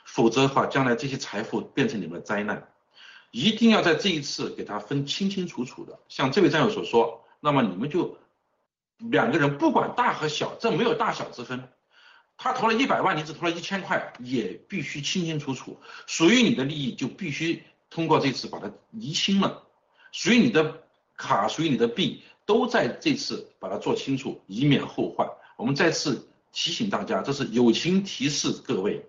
[0.05, 2.69] 否则的话，将来这些财富变成你们的灾难。
[3.31, 8.17] 一定要在这一次给他分清清楚楚的，像这位战友所说，那么你们就
[8.97, 11.69] 两个人不管大和小，这没有大小之分。
[12.37, 15.79] 他投了一百万，你只投了一千块，也必须清清楚楚。
[16.05, 19.63] 属于你的利益就必须通过这次把它厘清了。
[20.11, 20.83] 属于你的
[21.15, 25.27] 卡，属于你的币，都在这次把它做清楚，以免后患。
[25.55, 29.03] 我们再次提醒大家，这是友情提示各位。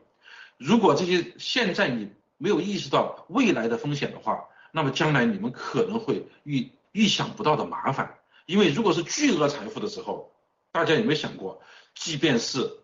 [0.57, 8.15] 如果这些现在你没有意识到未来的风险的话，那么将来你们可能会遇预想不到的麻烦。
[8.49, 10.33] 因为如果是巨额财富的时候，
[10.73, 11.61] 大家有没有想过，
[11.95, 12.79] 即便是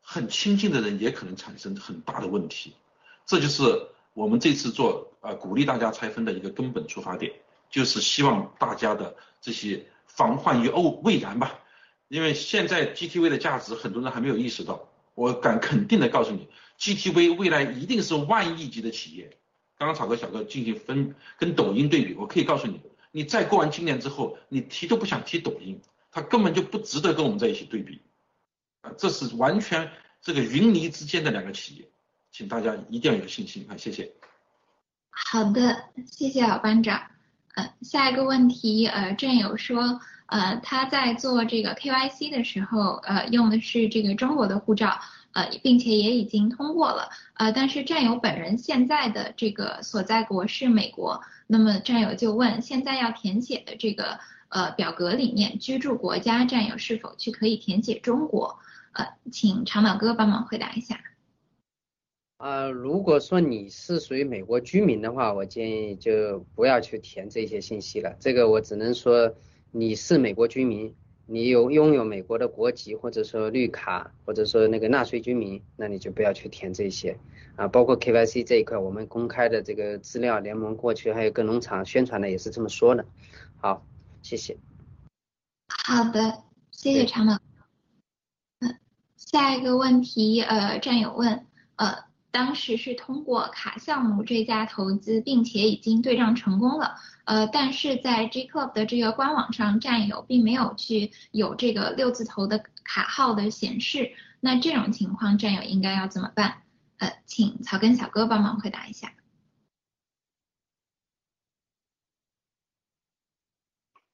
[0.00, 2.74] 很亲近的人也可能产生很大的问题，
[3.26, 7.32] 这就是我们这次做呃鼓励大家拆分的一个根本出发点，
[7.68, 11.58] 就是希望大家的这些防患于未未然吧。
[12.06, 16.48] 因为现在 GTV 的价值很多人还没有意识到，我敢肯定的告诉你
[16.78, 19.36] ，GTV 未来一定是万亿级的企业。
[19.76, 22.80] 刚刚草哥小哥进行分跟抖音对比，我可以告诉你，
[23.10, 25.80] 你再过完今年之后，你提都不想提抖音，
[26.10, 28.00] 它根本就不值得跟我们在一起对比。
[28.82, 29.90] 啊，这是完全
[30.22, 31.88] 这个云泥之间的两个企业，
[32.30, 33.76] 请大家一定要有信心啊！
[33.76, 34.12] 谢谢。
[35.10, 37.02] 好的，谢谢老班长。
[37.54, 45.00] 呃，下一个问题，呃，战友说，呃，他在做这个 KYC 的时候，呃，用的是这个中国的护照，
[45.38, 54.18] 呃，并且也已经通过了，呃，但是战友本人现在的这个所在国是美国，那么战友就问，现在要填写的这个
[54.48, 58.58] 呃表格里面，居住国家战友是否去可以填写中国？
[58.94, 60.98] 呃，请长岛哥帮忙回答一下。
[62.38, 68.16] 啊，如果说你是属于美国居民的话，我建议就不要去填这些信息了。
[68.18, 69.36] 这个我只能说
[69.70, 70.96] 你是美国居民，
[71.30, 77.18] 你有拥有美国的国籍或者说绿卡，或者说那个纳税居民，那你就不要去填这些。
[77.56, 83.04] 啊，包括 KYC 这一块，我们公开的这个资料，联盟过去还有跟农场宣传的也是这么说的。
[83.60, 83.84] 好，
[84.22, 84.56] 谢谢。
[85.68, 87.38] 好的，谢谢长岛。
[89.16, 91.44] 下一个问题，呃，战友问，
[91.76, 106.62] 呃，当时是通过卡项目追加投资，并且已经对账成功了，呃，但是在 G Club 的这个官网上，战友并没有去有这个六字头的卡号的显示，那这种情况，战友应该要怎么办？
[106.98, 109.12] 呃，请草根小哥帮忙回答一下。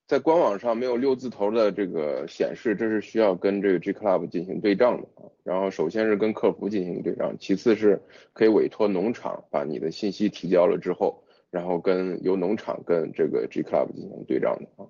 [0.06, 5.24] 在官网上没有六字头的这个显示，这是需要跟这个 G Club 进行对账的啊。
[5.42, 8.02] 然后首先是跟客服进行对账，其次是
[8.32, 14.86] 可以委托农场把你的信息提交了之后，然后跟由农场跟这个 G Club 进行对账的啊。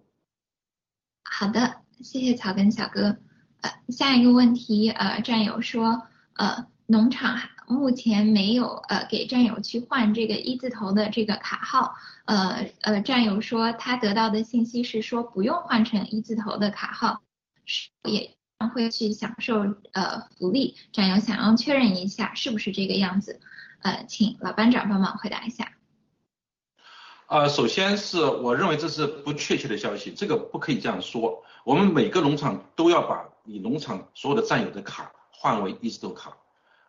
[1.23, 3.17] 好的，谢谢草根小哥。
[3.63, 6.03] 呃，下一个问题，呃，战友说，
[6.37, 7.41] 呃，农场。
[7.67, 11.95] 目前没有呃给战友去换这个一字头的这个卡号，
[12.27, 17.23] 呃呃战友说他得到的信息是说不用换成一字头的卡号，
[17.65, 18.37] 是也
[18.75, 19.61] 会去享受
[19.93, 20.77] 呃福利。
[20.93, 23.41] 战友想要确认一下是不是这个样子，
[23.81, 25.73] 呃请老班长帮忙回答一下。
[27.29, 31.43] 呃首先是我认为这是不确切的消息，这个不可以这样说。
[31.65, 36.37] 我们每个农场都要把你农场所有的战友的卡换为一字头卡。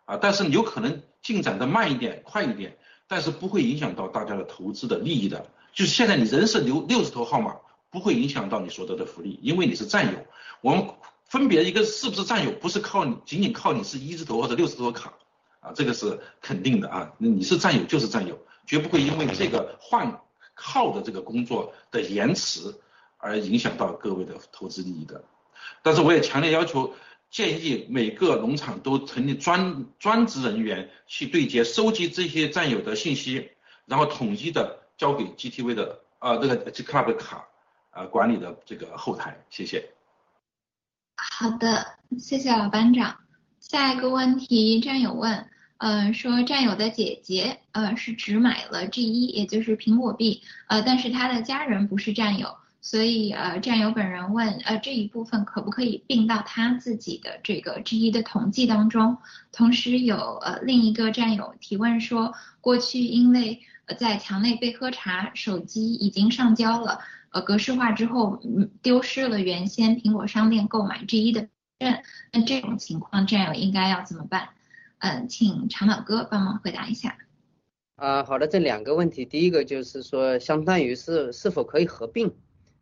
[0.06, 2.78] 啊，但是有可能进展的慢一点、快一点，
[3.08, 5.46] 但是不会影响到大家的投资的利益的。
[5.74, 7.58] 就是现在你人是留六十头号码，
[7.90, 10.20] 不会影响到你所得的福利，因为你是战友。
[10.62, 10.88] 我们
[11.26, 15.14] 分别一个是不是战友，不是靠你，仅仅靠你是一字头或者六字头卡
[15.60, 17.12] 啊，这个是肯定的啊。
[17.18, 20.22] 那你是战友就是战友，绝不会因为这个换
[20.54, 22.74] 号的这个工作的延迟
[23.18, 25.24] 而影响到各位的投资利益的。
[25.82, 26.94] 但是我也强烈要求，
[27.36, 33.50] 建议每个农场都成立专专职人员去对接、收集这些战友的信息，
[33.86, 37.46] 然后统一的交给 GTV 的啊这个 G Club 卡
[37.90, 39.44] 啊管理的这个后台。
[39.50, 39.90] 谢谢。
[41.18, 43.20] 好的，谢谢老班长。
[43.60, 52.56] 下一个问题，战友问，呃，说战友的姐姐，呃，是只买了 G 一，也就是苹果币，呃，但是他的家人不是战友，
[52.86, 59.18] 所以呃，战友本人问，呃，这一部分可不可以并到他自己的这个 G 一的统计当中？
[59.52, 67.00] 同时有呃另一个战友提问说，过去因为呃在墙内被喝茶，手机已经上交了，
[67.32, 71.48] 呃，格式化之后，嗯，丢失了原先苹果商店购买 G 一的。
[71.80, 74.50] 那那这种情况，战友应该要怎么办？
[75.00, 77.18] 嗯，请长岛哥帮忙回答一下。
[77.96, 82.32] 啊，好的，这两个问题，第一个就是说，相当于是是否可以合并？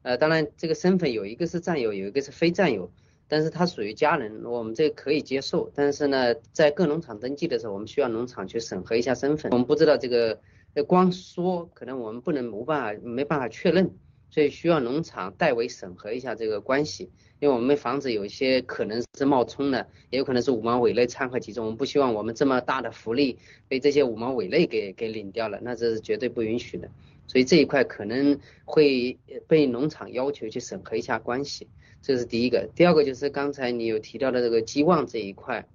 [0.03, 2.91] 呃，当然这个身份有一个是战友，有一个是非战友，
[3.27, 5.71] 但是他属于家人，我们这可以接受。
[5.73, 9.51] 但是呢，在各农场登记的时候，我们需要农场去审核一下身份。
[9.51, 10.37] 我们不知道这个，
[10.85, 13.89] 光说可能我们不能无办法没办法确认，
[14.29, 17.09] 所以需要农场代为审核一下这个关系。
[17.39, 23.37] 因为我们防止有一些可能是冒充的，也有可能是五毛伪类掺和其中，我们不希望我们这么大的福利
[23.67, 26.89] 被这些五毛伪类给给领掉了，那这是绝对不允许的。
[27.27, 31.67] 所以这一块可能会被农场要求去审核一下关系，
[32.01, 32.69] 这是第一个。
[32.75, 35.67] 第二个就是刚才你有提到的这个基望这一块，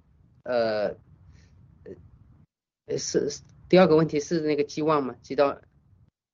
[0.43, 0.95] 呃，
[2.97, 3.29] 是
[3.67, 5.15] 第二个问题是那个基望吗？
[5.21, 5.61] 知道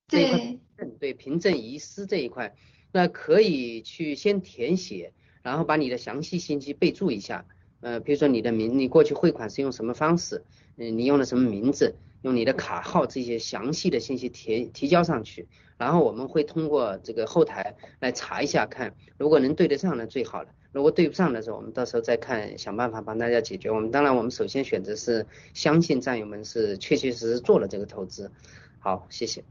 [0.08, 0.58] 这一块
[1.00, 2.56] 对凭证遗失这一块，
[2.92, 5.14] 那可以去先填写。
[5.42, 7.46] 然后把你的详细信息备注一下，
[7.80, 10.44] 呃，比如说你的名，你过去汇款是用什么方式，
[10.76, 15.48] 嗯，你用的什么名字，用你的卡号这些详细的信息提提交上去，
[15.78, 23.70] 然后我们会通过这个后台来查一下，看如果能对得上那最好了，如果对不上的时候，我们到时候再看想办法帮大家解决。
[23.70, 28.32] 我们当然我们首先选择是相信战友们是确确实实做了这个投资。
[28.80, 29.44] 好，谢谢。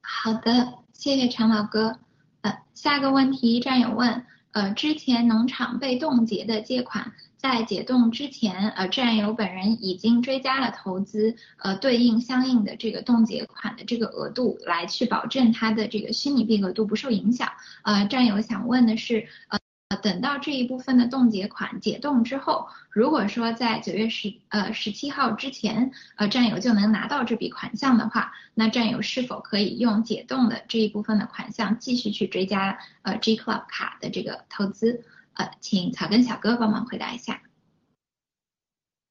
[0.00, 1.98] 好的，谢谢长老哥。
[2.40, 4.24] 呃，下个问题战友问。
[4.52, 7.12] 呃，之前农场被冻结的借款，
[7.44, 17.46] 在解冻之前，呃，战友本人已经追加了投资，呃，对应相应的这个冻结款的这个额度，来去保证他的这个虚拟币额度不受影响。
[17.82, 19.58] 呃，战友想问的是，呃。
[20.02, 35.04] 等到这一部分的冻结款解冻之后，如果说在九月十呃十七号之前，呃战友就能拿到这笔款项的话，那战友是否可以用解冻的这一部分的款项继续去追加呃 G Club 卡的这个投资？
[35.34, 37.42] 呃，请草根小哥帮忙回答一下。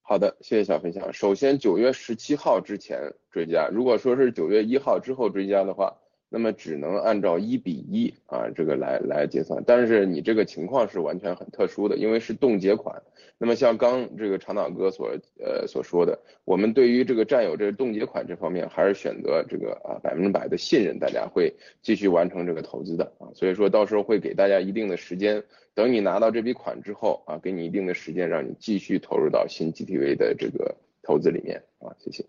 [0.01, 1.13] 好的，谢谢小分享。
[1.13, 2.99] 首先九月十七号之前
[3.31, 5.97] 追加，如果说是九月一号之后追加的话。
[6.35, 12.99] 那么只能按照一比一啊这个来来结算，但是你这个情况是完全很特殊的，因为是冻结款。
[13.37, 21.53] 那么像刚这个长岛哥所呃所说的，我们对于这个占有这个冻结款这方面，还是选择这个啊百分之百的信任，大家会
[21.83, 23.29] 继续完成这个投资的啊。
[23.35, 25.43] 所以说到时候会给大家一定的时间，
[25.75, 31.93] 等你拿到这笔款之后啊，给你一定的时间，让你继续投入到新 GTV 的这个投资里面啊。
[31.99, 32.25] 谢谢。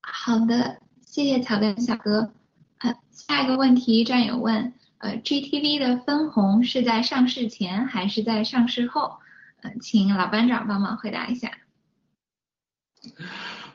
[0.00, 2.32] 好的，谢谢草根小哥。
[2.80, 9.18] 呃，下一个问题，战友问，呃，GTV 的分红是在上市前还是在上市后？
[9.60, 11.58] 呃，请老班长帮忙回答一下。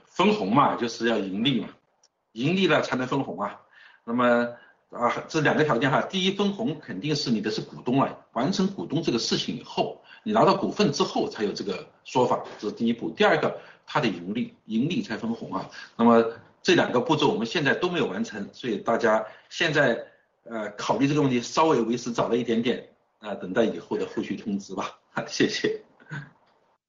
[0.05, 1.69] 分红嘛，就是要盈利嘛，
[2.31, 3.61] 盈利了才能分红啊。
[4.05, 4.55] 那么
[4.89, 13.11] 啊，这两个条件哈，第一，分红肯定是你的是股东了，完成股东这个事情以后，你拿到股份之后才有这个说法，这是第一步。
[13.11, 15.69] 第二个，它的盈利，盈利才分红啊。
[15.95, 16.25] 那么。
[16.65, 20.03] 这两个步骤我们现在都没有完成，所以大家现在
[20.45, 22.89] 呃考虑这个问题稍微为时早了一点点
[23.19, 24.97] 啊，等待以后的后续通知吧。
[25.29, 25.79] 谢谢。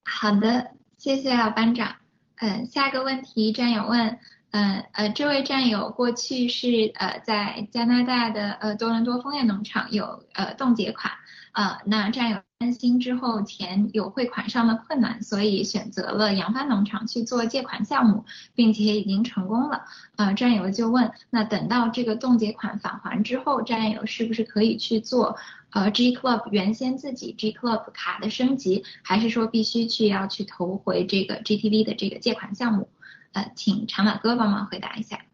[0.03, 1.95] 好的，谢谢老班长。
[2.37, 4.18] 嗯，下一个问题战友问，
[4.53, 11.12] 嗯呃，这位战友过去是呃在加拿大的呃多伦多枫叶农场有呃冻结款。
[11.53, 19.84] 啊，那战友担心之后钱有汇款上的困难，所以选择了扬帆农场去做借款项目，并且已经成功了。
[20.16, 25.36] 呃，战友就问，那等到这个冻结款返还之后，战友是不是可以去做
[25.70, 32.88] 呃 G Club 原先自己 G Club 卡的升级，还是说必须去要去投回这个 GTV 的这个借款项目？
[33.32, 35.26] 呃，请长马哥帮忙回答一下。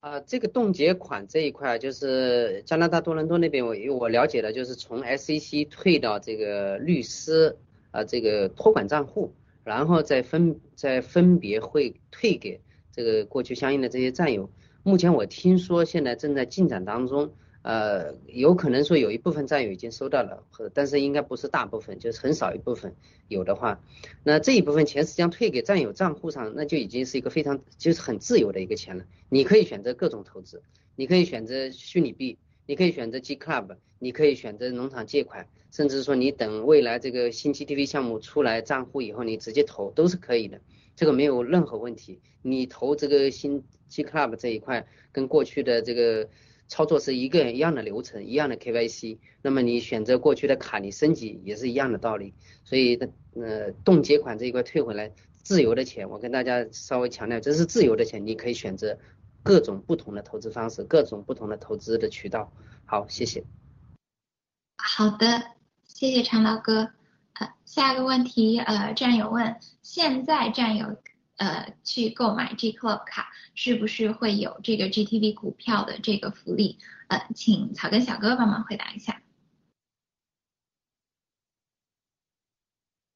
[0.00, 7.54] 啊，这个冻结款这一块，就是加拿大多伦多那边，我我了解的，就是从 SEC 退到这个律师
[7.90, 14.48] 啊这个托管账户，然后再分再分别会退给这个过去相应的这些战友。
[14.82, 20.42] 目前我听说现在正在进展当中，呃，有可能说有一部分战友已经收到了，
[20.72, 22.94] 但是应该不是大部分，就是很少一部分
[23.28, 23.82] 有的话，
[24.24, 29.04] 那这一部分钱实际上退给战友账户上，那就已经是一个非常就是很自由的一个钱了。
[29.28, 30.62] 你可以选择各种投资，
[30.96, 40.58] 你可以选择虚拟币，你可以选择 G Club，你可以选择农场借款，甚至说你等未来这个新 GTV 项目出来账户以后，你直接投都是可以的，
[40.96, 42.20] 这个没有任何问题。
[42.40, 46.26] 你投这个新 G Club 这一块，跟过去的这个。
[46.70, 52.32] 操作是一个一样的流程，一样的 KYC，那么你选择过去的卡，你升级也是一样的道理。
[52.64, 52.96] 所以，
[53.34, 55.12] 呃，冻结款这一块退回来，
[55.42, 58.96] 自由的钱，我跟大家稍微强调，这是自由的钱，你可以选择
[59.42, 62.52] 各种不同的投资方式，各种不同的投资的渠道。
[62.86, 63.42] 好，谢谢。
[64.76, 65.42] 好的，
[65.88, 66.88] 谢谢常老哥。
[67.32, 70.96] 呃，下一个问题，呃，战友问，现在战友。
[71.40, 76.76] 呃，去购买 G Club 卡是不是会有这个 GTV 股票的这个福利？
[77.08, 79.22] 呃，请草根小哥帮忙回答一下。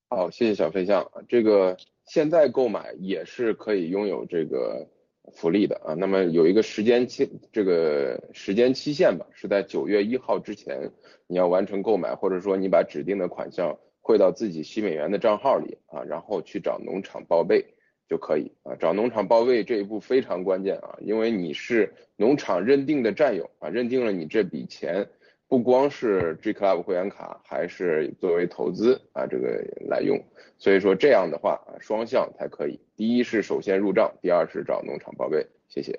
[0.09, 1.12] 好，谢谢小飞象。
[1.29, 4.89] 这个现在购买也是可以拥有这个
[5.35, 5.93] 福利的啊。
[5.93, 10.91] 那么有一个时间期，这个时间期限吧，是在九月一号之前
[11.27, 17.74] 你要完成购买，或者说你把指定的款项汇到自己新美元的账号里啊，然后去找农场报备。
[18.09, 25.09] 就可以啊，找农场报备这一步非常关键啊，因为你是农场认定的战友啊，认定了你这笔钱
[25.49, 30.23] 不光是 G Club 会员卡，还是作为投资啊这个来用，
[30.59, 35.99] 所以说这样的话啊双向才可以，第一是首先入账，第二是找农场报备，谢谢。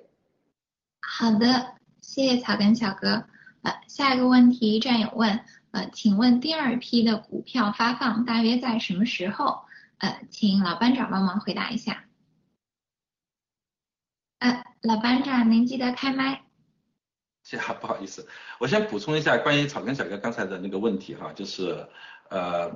[1.00, 3.24] 好的，谢谢草根小哥。
[3.62, 5.40] 呃，下一个问题战友问，
[5.72, 9.65] 呃，请问第二批的股票发放大约在什么时候？
[9.98, 12.04] 呃，请老班长帮忙回答一下。
[14.38, 16.42] 呃，老班长，您记得开麦。
[17.42, 18.28] 谢谢，不好意思，
[18.58, 21.88] 我先补充一下关于草根小哥刚才的那个问题哈，就是
[22.28, 22.68] 呃，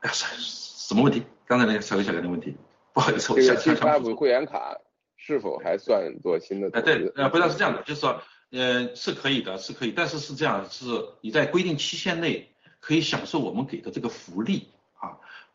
[0.00, 1.22] 哎呀，什么问题？
[1.46, 2.54] 刚才那个草根小哥的问题，
[2.92, 4.76] 不好意思，我这个 G Club 会员卡
[5.16, 6.68] 是否还算做新的？
[6.74, 10.84] 哎，对，呃，不是是这样的，就是说，呃，是可以的，是可以，但是是这样，是
[11.22, 14.81] 你在规定期限内可以享受我们给的这个福利啊。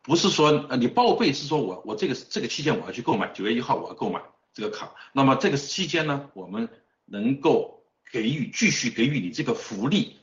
[0.08, 4.22] 不是说呃你报备是说我我这个这个期间我要去购买九月一号我要购买
[4.54, 6.70] 这个卡，那么这个期间呢我们
[7.04, 10.16] 能够给予继续给予你这个福利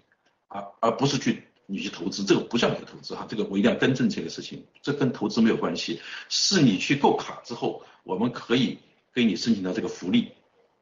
[0.47, 8.79] 啊，而不是去你去投资，这个不叫你的投资哈，这个我一定要更正这个事情，这跟投资没有关系，是你去购卡之后我们可以
[9.13, 10.31] 给你申请到这个福利，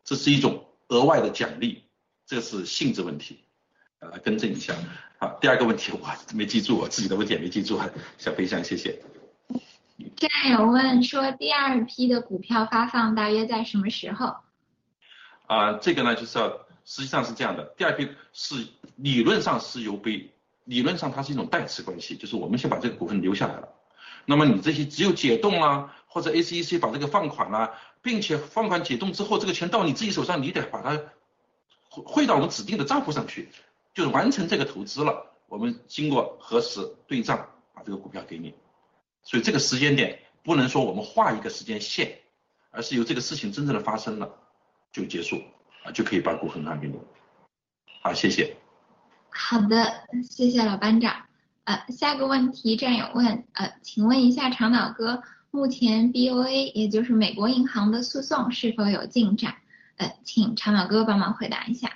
[0.05, 1.83] 这是一种额外的奖励，
[2.25, 3.39] 这是性质问题。
[4.11, 4.73] 来更正一下，
[5.17, 5.99] 好，第二个问题我
[6.33, 7.79] 没记住，我自己的问题也没记住，
[8.17, 9.01] 小飞象，谢谢。
[10.15, 14.37] 战友问说，第二批的股票发放大约在什么时候？
[15.45, 16.49] 啊，这个呢就是要，
[16.85, 20.31] 实际上是这样的，第二批是理论上是由被，
[20.65, 23.69] 理论上它是一种代持关系，就是我们先把这个股份留下来了，
[24.25, 27.71] 那么你这些只有解冻啊，或者 A C E C 把这个放款啊，
[28.01, 30.99] 并且放款解冻之后，这个钱到你自己手上，你得把它
[31.89, 33.49] 汇汇到我们指定的账户上去。
[33.93, 38.55] 就是完成这个投资了，我们经过核实对账，把这个股票给你。
[39.23, 42.19] 所以这个时间点不能说我们画一个时间线，
[42.71, 44.29] 而是由这个事情真正的发生了
[44.91, 45.41] 就结束
[45.83, 46.99] 啊，就可以把股份还给你。
[48.01, 48.57] 好，谢谢。
[49.29, 51.25] 好的，谢谢老班长。
[51.63, 59.55] 呃，下个问题战友问，呃，请问一下长岛哥，目前 BOA 也就是美国银行的诉讼是否有进展？
[59.95, 61.91] 呃，请长岛哥帮忙回答一下。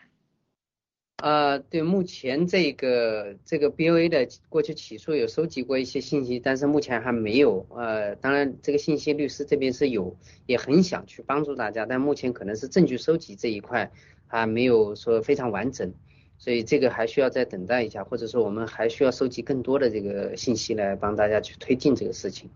[1.24, 7.66] 呃，对，目前这个这个 BOA 的过去起诉有收集过一些信息，但是目前还没有。
[7.72, 10.16] 呃，当然这个信息律师这边是有，
[10.46, 13.92] 也很想去帮助大家，但目前可能是证据收集这一块
[14.28, 15.92] 还没有说非常完整，
[16.38, 22.52] 所以这个还需要再等待一下，或者说我们还需要收集更多的这个信息来帮大家去推进这个事情。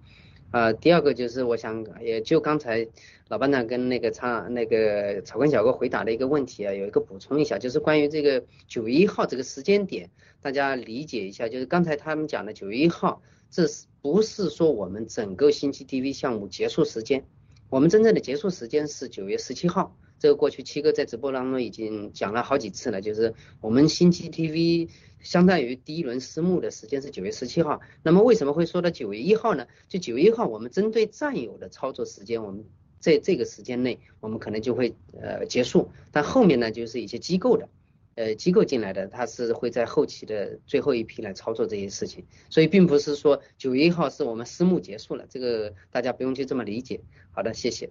[0.52, 2.86] 呃，第二个就是我想，也就刚才
[3.30, 10.10] 老班长跟那个唱那个草根小哥回答的一个问题啊，有一个补充一下，就是关于这个九月一号这个时间点，
[10.41, 17.23] 大家理解一下，就是刚才他们讲的九月一号，这是不是说我们整个星期 TV 项目结束时间？
[17.69, 24.90] 我们真正的结束时间是九月十七号，这个过去七哥在直播当中已经讲了好几次了，就是我们星期 TV。
[25.23, 29.68] 相当于第一轮私募的时间是九月十七号，那么为什么会说到九月一号呢？
[29.88, 32.65] 就九月一号，我们针对占有的操作时间，我们
[32.99, 35.91] 在这个时间内，我们可能就会呃结束。
[36.11, 37.69] 但后面呢，就是一些机构的，
[38.15, 42.26] 呃机构进来的，他是会在后期的最后一批来操作这些事情。
[42.49, 47.02] 所以并不是说九月一号是我们私募结束了，这个大家不用去这么理解。
[47.31, 47.89] 好的，谢谢。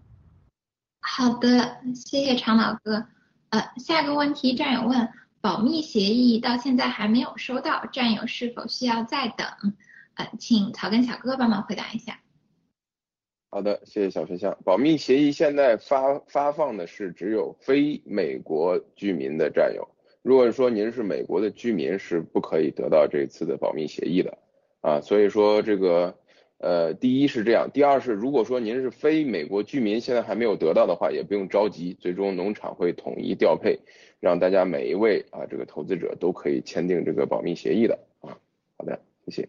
[1.01, 3.07] 好的，谢谢常老哥。
[3.48, 5.09] 呃，下一个问题战友问。
[5.40, 9.46] 保密协议到现在还没有收到，战友是否需要再等？
[10.14, 12.20] 呃，请草根小哥帮忙回答一下。
[13.48, 14.56] 好的，谢谢小飞象。
[14.64, 19.88] 保密协议现在发发放的是只有非美国居民的战友。
[20.22, 24.38] 如果说您是美国的居民，是不可以得到这次的保密协议的
[24.82, 25.00] 啊。
[25.00, 26.16] 所以说这个
[26.62, 33.81] 呃，第一是这样，第二是如果说您是非美国居民，现在还没有得到的话，也不用着急，最终农场会统一调配，
[34.20, 38.37] 让大家每一位啊这个投资者都可以签订这个保密协议的啊。
[38.77, 39.49] 好的，谢谢。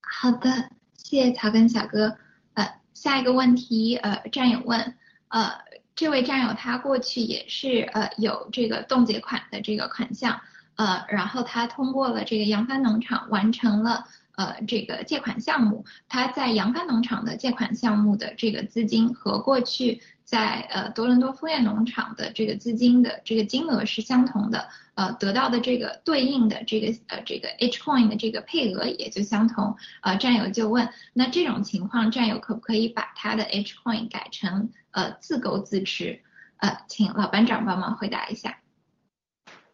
[0.00, 2.16] 好的，谢谢草根小哥。
[2.54, 2.68] 呃。
[2.94, 4.94] 下一个问题，呃，战友问，
[5.26, 5.50] 呃，
[5.96, 10.38] 这位战友他过去也是呃有这个冻结款的这个款项，
[10.76, 14.04] 呃，然后他通过了这个扬帆农场完成了。
[14.36, 29.76] 呃，这个借款项目，他在扬帆农场的借款项目的这个资金和过去在呃多伦多枫叶农场的这个资金的这个金额是相同的，呃，得到的这个对应的这个呃这个 H coin 的这个配额也就相同。
[30.00, 36.22] 呃，战友就问，那这种情况，战友可不可以把他的 H coin 改成呃自购自持？
[36.56, 38.60] 呃，请老班长帮忙回答一下。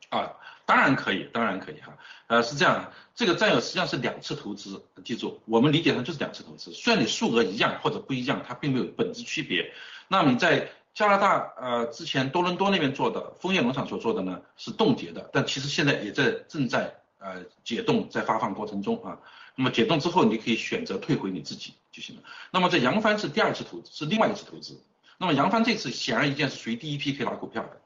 [0.08, 0.32] 啊。
[0.68, 1.96] 当然可以，当然可以哈，
[2.26, 9.72] 呃，是这样，这个战友实际上是两次投资，记住，我们理解上就是两次投资，虽然你数额一样或者不一样，它并没有本质区别。
[10.08, 19.18] 那么你在加拿大呃之前多伦多那边做的枫叶农场所做的呢是冻结的，但其实现在也在正在呃解冻，在发放过程中啊。
[19.54, 22.22] 那么解冻之后，你可以选择退回你自己就行了。
[22.50, 24.78] 那么在扬帆是第二次投资，是另外一次投资。
[25.16, 27.80] 那么扬帆这次显而易见是属于第一批可以拿股票的，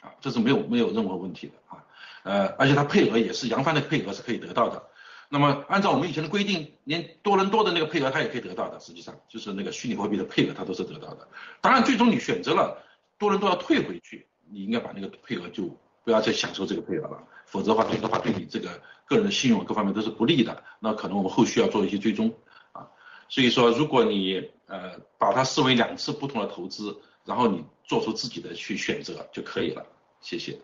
[0.00, 1.81] 啊，这是没有没有任何问题的啊。
[2.22, 4.82] 呃，而且它配额也是扬帆的配额是可以得到的。
[5.28, 8.78] 那么按照我们以前的规定，连多伦多的那个配额它也可以得到的。
[8.80, 11.26] 实际上就是那个虚拟货币的配额它都是得到的。
[11.60, 12.82] 当然，最终你选择了
[13.18, 15.74] 多伦多要退回去，你应该把那个配额就
[16.04, 20.62] 不要再享受这个配额了，否则的话，的话对你这个个人的信用各方面都是不利的。
[20.80, 22.34] 那可能我们后续要做一些追踪
[22.72, 22.90] 啊。
[23.30, 26.94] 所以说，如果你呃把它视为两次不同的投资，
[27.24, 29.86] 然后你做出自己的去选择就可以了。
[30.20, 30.60] 谢谢。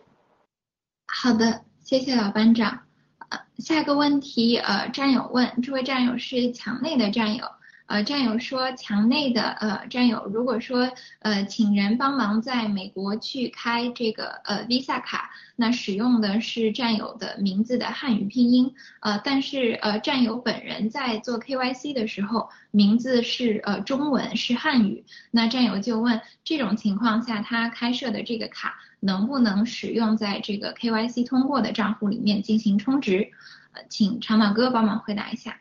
[1.11, 2.81] 好的，谢谢老班长。
[3.29, 7.45] 呃，下一个问题，呃，战友问，这位战友是墙内的战友。
[7.87, 10.91] 呃，战友说，墙内的呃战友，如果说
[11.21, 33.31] 呃请人帮忙在美国去开这个呃 Visa 卡，那使用的是战友的名字的汉语拼音，呃，但是呃战友本人在做 KYC 的时候，名字是呃中文是汉语，那战友就问，这种情况下他开设的这个卡能不能使用在这个 KYC 通过的账户里面进行充值？
[33.71, 35.59] 呃，请长岛哥帮忙回答一下。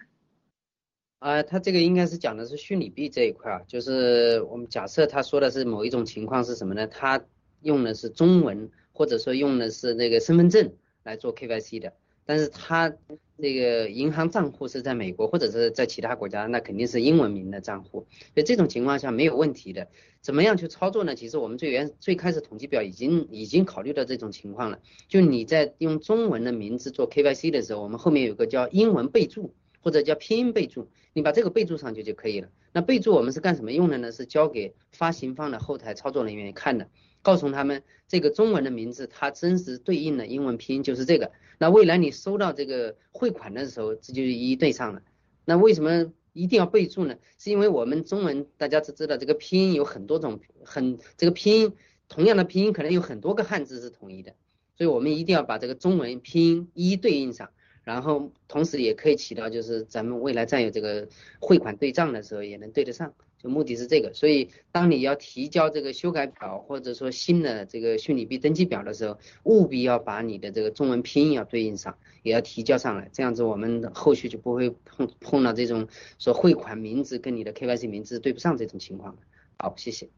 [1.18, 6.86] 啊，他这个应该是讲的是虚拟币这一块啊，就是我们假设他说的是某一种情况是什么呢？
[6.86, 7.20] 他
[7.62, 11.92] 用的是中文，或者说用的是那个身份证来做 KYC 的，
[12.24, 12.92] 但是他
[13.38, 19.88] 那个银行账户是在美国或者是在其他国家，那肯定是英文名的账户，所以这种情况下没有问题的。
[20.20, 21.14] 怎么样去操作呢？
[21.14, 29.54] 其实我们最原最开始统计表已经已经考虑到这种情况了，就你在用中文的名字做 KYC 的时候，我们后面有个叫英文备注。
[29.80, 32.48] 或者叫拼音备注，你把这个备注上去就可以了。
[32.72, 34.10] 那备注我们是干什么用的呢？
[34.10, 36.88] 是交给发行方的后台操作人员看的，
[37.22, 41.30] 告诉他们这个中文的名字它真实对应的英文拼音就是这个。
[41.58, 45.02] 那未来你收到这个汇款的时候，这就一一对上了。
[45.44, 47.16] 那为什么一定要备注呢？
[47.38, 51.72] 是因为我们中文大家都知道这个拼音有很多种，很这个拼音
[52.08, 54.34] 同样的拼音可能有很多个汉字是统一的，
[54.76, 57.50] 所以我们一定要把这个中文拼音一一对应上。
[57.82, 61.08] 然后同时也可以起到，就是咱们未来再有这个
[61.40, 64.12] 汇款对账的时候也能对得上，就目的是这个。
[64.12, 75.88] 所以当你要提交这个修改表或者说新的这个虚拟币登记表的时候，务必要把你的这个中文拼音要对应上，也要提交上来，这样子我们后续就不会碰碰到这种
[76.18, 79.16] 说汇款名字跟你的 KYC 名字对不上这种情况。
[79.58, 80.08] 好，谢谢。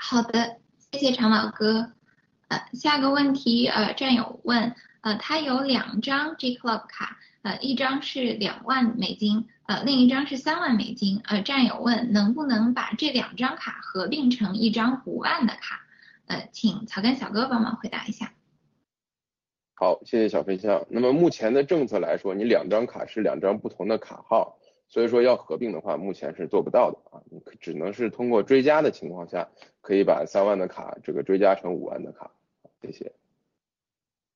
[0.00, 0.58] 好的，
[0.90, 1.92] 谢谢常老哥。
[2.48, 4.74] 呃，下个问题，呃，战友问。
[5.00, 11.20] 呃，他有两张 G Club 卡，呃，一张是两万美金，呃，另一张是三万美金。
[11.24, 15.80] 呃，战友问能不能把这两张卡合并成一张五万的卡？
[16.26, 18.32] 呃，请草根小哥帮忙回答一下。
[19.74, 20.86] 好，谢谢小飞象。
[20.88, 24.56] 那么目前的政策来说，你两张卡是两张不同的卡号，
[24.88, 29.48] 所以说要合并的话，目前是做不到的啊，你只能是通过追加的情况下，
[29.80, 32.30] 可以把三万的卡这个追加成五万的卡。
[32.80, 33.12] 谢谢。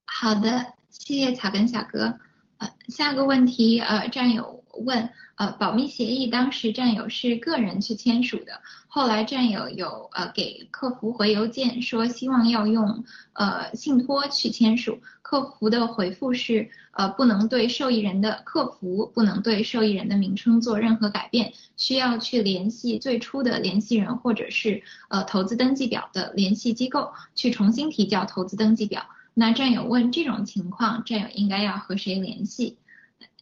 [0.04, 2.18] 好的，谢谢草根小哥。
[2.58, 13.04] 呃，下个问题，呃，战友问，呃，保密协议当时战友是个人去签署的，后来战友有呃给客服回邮件说希望要用
[13.34, 29.02] 呃信托去签署，客服的回复是呃不能对受益人的客服不能对受益人的名称做任何改变，需要去联系最初的联系人或者是呃投资登记表的联系机构去重新提交投资登记表。
[29.38, 32.78] 那战友问这种情况，战友应该要和谁联系？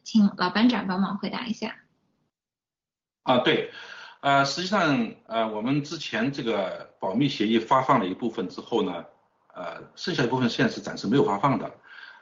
[0.02, 1.76] 请老班长帮忙回答一下。
[3.22, 3.70] 啊，对，
[4.20, 9.04] 呃，实际上，呃，我们之前这个保密协议发放了一部分之后呢，
[9.54, 11.72] 呃，剩下一部分现在是暂时没有发放的。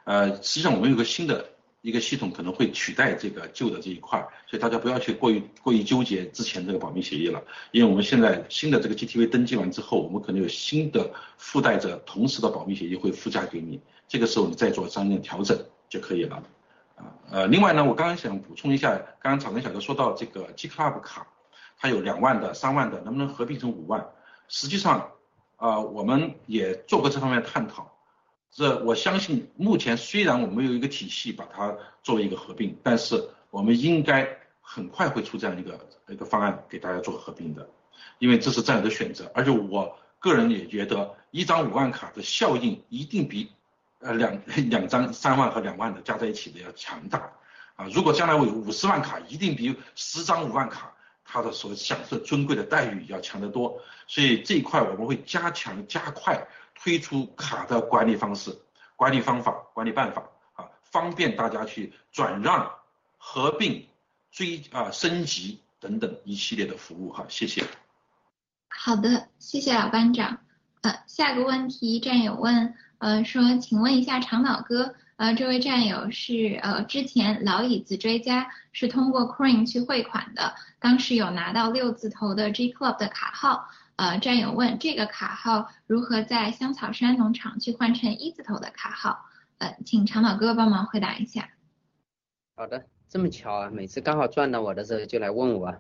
[0.05, 1.52] 呃，实际上我们有个新的
[1.83, 7.43] 一个系统可能会取代这个旧的这一块，所以大家不要去过于过于纠结之前这个保密协议了，
[7.73, 16.43] 因为我们现在新的这个 GTV 登记完之后，我们可能有新的附带着同时的保密协议会附加给你，这个时候你再做相应的调整就可以了。
[16.95, 21.27] 啊，呃，另外呢，我刚刚想补充一下，刚刚草根小哥说到这个 G Club 卡，
[21.79, 24.07] 它有两万的、三万的，能不能合并成五万？
[24.47, 25.11] 实际上，
[25.57, 27.92] 啊，我们也做过这方面探讨。
[28.55, 34.29] 这我相信，目前虽然我们有一个体系把它作为一个合并，但是我们应该
[34.61, 37.67] 很快会出这样一个一个方案给大家做合并的，
[38.19, 43.51] 因为这是战友的选择，而且我个人也觉得一张五万卡的效应一定比
[44.01, 44.39] 呃两
[44.69, 47.33] 两张三万和两万的加在一起的要强大
[47.77, 47.89] 啊！
[47.91, 50.93] 如果将来我有五十万卡，一定比十张五万卡
[51.25, 56.47] 它的所享受尊贵的待遇要强得多，所以这一块我们会加强加快。
[56.83, 58.59] 推出卡的管理方式、
[58.97, 60.21] 管理方法、管理办法
[60.55, 62.69] 啊，方便大家去转让、
[63.19, 63.87] 合并、
[64.33, 67.65] 追啊升级等等一系列的服务哈，谢谢。
[68.69, 70.39] 好的，谢谢老班长。
[70.81, 83.69] 呃，下个问题战友问，呃说，请问一下长岛哥，呃这位战友是呃之前老椅子追加是通过 Coin 去汇款的，当时有拿到六字头的 G Club 的卡号。
[83.97, 89.27] 呃，战友问这个卡号如何在香草山农场去换成一字头的卡号？
[89.59, 91.51] 呃，请长岛哥帮忙回答一下。
[92.57, 95.77] 好的，这么巧啊，每次刚好转到我的时候就来问我。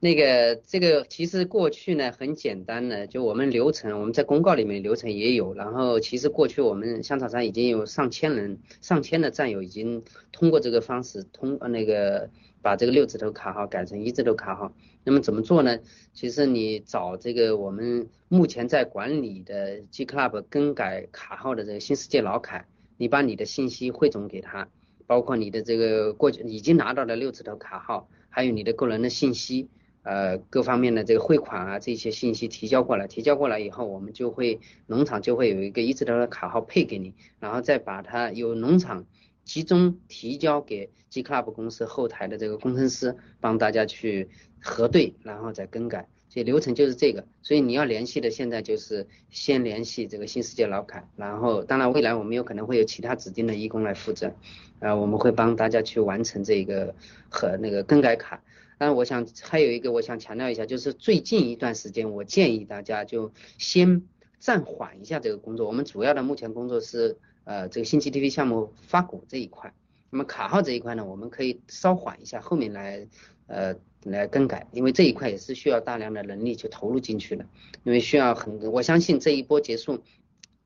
[0.00, 12.28] 那个这个其实过去呢很简单的，就我们流程我们在公告里面流程也有，然后其实过去我们香草山已经有上千人、上千的战友已经通过这个方式通那个。
[12.62, 14.72] 把这个六字头卡号改成一字头卡号，
[15.02, 15.80] 那么怎么做呢？
[16.14, 22.66] 其实你找这个我们目前在管理的 G Club 更改卡号的这个新世界老凯，
[22.96, 24.68] 你把你的信息汇总给他，
[25.06, 29.68] 包括你的这个过去已经拿到的六字头卡号，还有你的个人的信息，
[30.04, 39.04] 呃，各方面的这个汇款啊这些信息提交过来，提交过来以后，我们就会农场就会有一个一字头的卡号配给你，然后再把它由农场。
[39.44, 47.26] 集中提交给 G Club 公司后台的这个工程师帮大家去核对，然后再更改，所以流程就是这个。
[47.42, 54.32] 所以你要联系的现在就是先联系这个新世界老凯，然后当然未来我们有可能会有其他指定的义工来负责，
[54.78, 56.94] 啊，我们会帮大家去完成这个
[57.28, 58.42] 和那个更改卡。
[58.78, 64.02] 但我想还有一个我想强调一下，就是最近一段时间我建议大家就先
[64.38, 67.18] 暂缓一下这个工作，我们主要的目前工作是。
[67.44, 69.72] 呃，这个新 GTV 项目发股这一块，
[70.10, 73.06] 那么卡号这一块呢，我们可以稍缓一下，后面来
[73.46, 73.74] 呃
[74.04, 77.46] 来更改，因为这一块也是需要大量的人力去投入进去的，
[77.84, 80.02] 因为需要很，我相信这一波结束，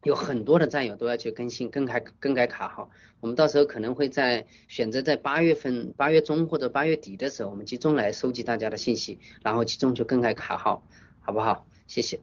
[0.03, 2.91] 有很多的战友都要去更新更改更改卡号，
[3.21, 10.83] 我们到时候可能会在选择在八月份八月中或者八月底的时候，我们集中来收集大家的信息，然后集中去更改卡号，
[11.21, 11.67] 好不好？
[11.87, 12.21] 谢谢。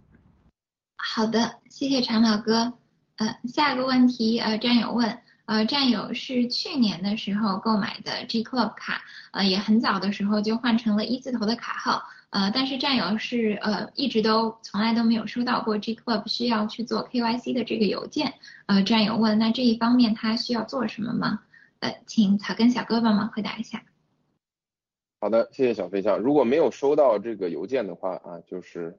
[0.98, 2.74] 好的，谢谢长老哥。
[3.18, 18.34] 呃，下一个问题，呃，战友问，呃，战友是去年的时候购买的 G Club 卡，呃，也很早的时候就换成了一字头的卡号，呃，但是战友是呃一直都从来都没有收到过 G Club 需要去做 KYC 的这个邮件，
[18.66, 21.42] 呃，战友问，那这一方面他需要做什么吗？
[21.82, 23.84] 呃，请草根小哥帮忙回答一下。
[25.22, 26.18] 好的，谢谢小飞象。
[26.18, 28.98] 如果没有收到这个邮件的话啊，就是。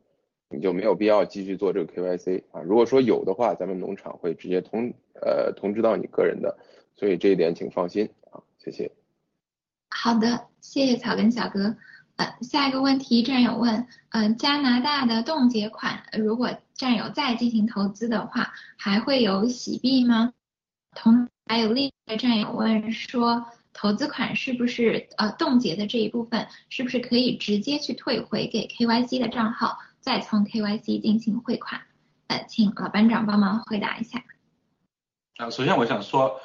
[0.50, 2.60] 你就没有必要继续做这个 KYC 啊。
[2.62, 6.58] 如果说有的话，咱们农场会直接通呃通知到你个人的，
[6.96, 8.40] 所以这一点请放心啊。
[8.58, 8.90] 谢谢。
[9.90, 11.76] 好的，谢谢草根小哥。
[12.16, 20.32] 呃，下一个问题，战友问，嗯，加拿大的冻结款，如果战友再进行投资的话，还会有洗币吗？
[20.94, 29.76] 同还有另一个战友问说，投资款是不是呃冻结的这一部分，是不是可以直接去退回给 KYC 的账号？
[30.04, 31.80] 再从 KYC 进行汇款，
[32.26, 34.22] 呃，请老班长帮忙回答一下。
[35.38, 36.42] 啊，首先我想说，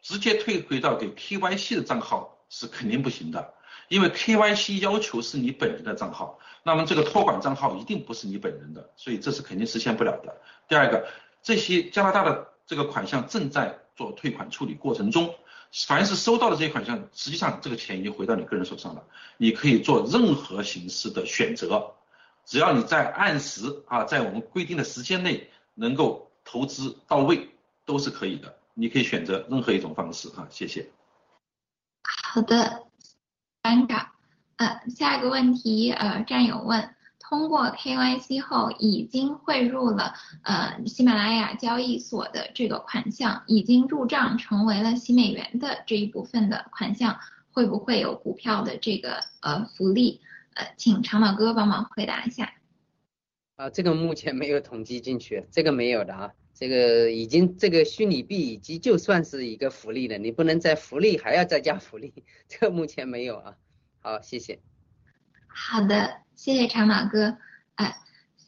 [0.00, 3.52] 直接退回到给 KYC 的账号是肯定不行的，
[3.88, 10.40] 因为 KYC 要求是你本人的账号，那么这个托管账号一定不是你本人的，所以这是肯定实现不了的。
[10.68, 11.04] 第二个，
[11.42, 15.34] 这些加拿大的这个款项正在做退款处理过程中，
[15.72, 19.02] 凡是收到的这些款项，实际上这个钱已经回到你个人手上了，
[19.36, 21.96] 你可以做任何形式的选择，
[22.50, 27.48] 只要你在按时啊，在我们规定的时间内能够投资到位，
[27.86, 28.56] 都是可以的。
[28.74, 30.90] 你可以选择任何一种方式啊，谢谢。
[32.02, 32.86] 好的，
[33.62, 34.04] 班长，
[34.56, 47.20] 呃，下一个问题，呃，战友问，通过 KYC 后已经汇入了呃喜马拉雅交易所的这个款项，已经入账成为了喜美元的这一部分的款项，
[47.52, 50.20] 会不会有股票的这个呃福利？
[50.54, 52.52] 呃，请长毛哥帮忙回答一下。
[53.56, 56.32] 啊，这个目前没有统计进去，这个没有的啊。
[56.54, 62.12] 这个已经这个虚拟币以及就算是一个福利了，你不能在福利还要再加福利，
[62.48, 63.54] 这个目前没有啊。
[64.00, 64.60] 好，谢谢。
[65.46, 67.38] 好的，谢谢长马哥。
[67.76, 67.94] 呃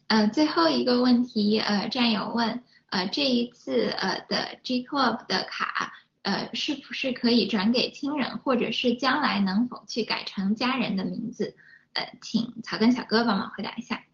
[0.08, 11.56] 呃，最后一个问题，呃，战友问，呃，这一次呃的 G Club 的卡，呃，是不是可以转给亲人，或者是将来能否去改成家人的名字？
[11.94, 14.04] 呃，请草根小哥帮忙回答一下。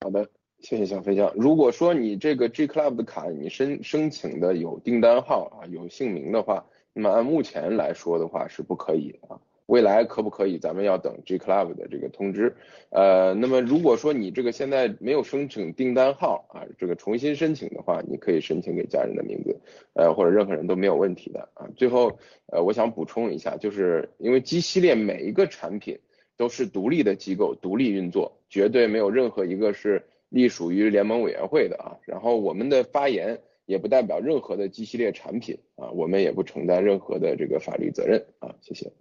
[0.00, 0.30] 好的。
[0.62, 1.32] 谢谢小飞象。
[1.36, 9.40] 如果说你这个 G Club 的卡你申申请的有订单号啊，有姓名的话，那么按目前来说的话是不可以啊。
[9.64, 10.58] 未来可不可以？
[10.58, 12.54] 咱们要等 G Club 的这个通知。
[12.90, 19.58] 呃，那么如果说你这个现在没有申请订单号啊，这个重新申请的话，你可以申请给家人的名字，
[19.94, 21.68] 呃，或者任何人都没有问题的啊。
[21.74, 22.18] 最后，
[22.48, 26.00] 呃，我想补充一下，就是因为 G 系列每一个产品
[26.40, 30.02] 都是独立的机构，独立运作，绝对没有任何一个是。
[30.32, 38.92] 隶属于联盟委员会的啊，然后我们的发言也不代表任何的 G 系列产品啊，我们也不承担任何的这个法律责任啊，谢谢。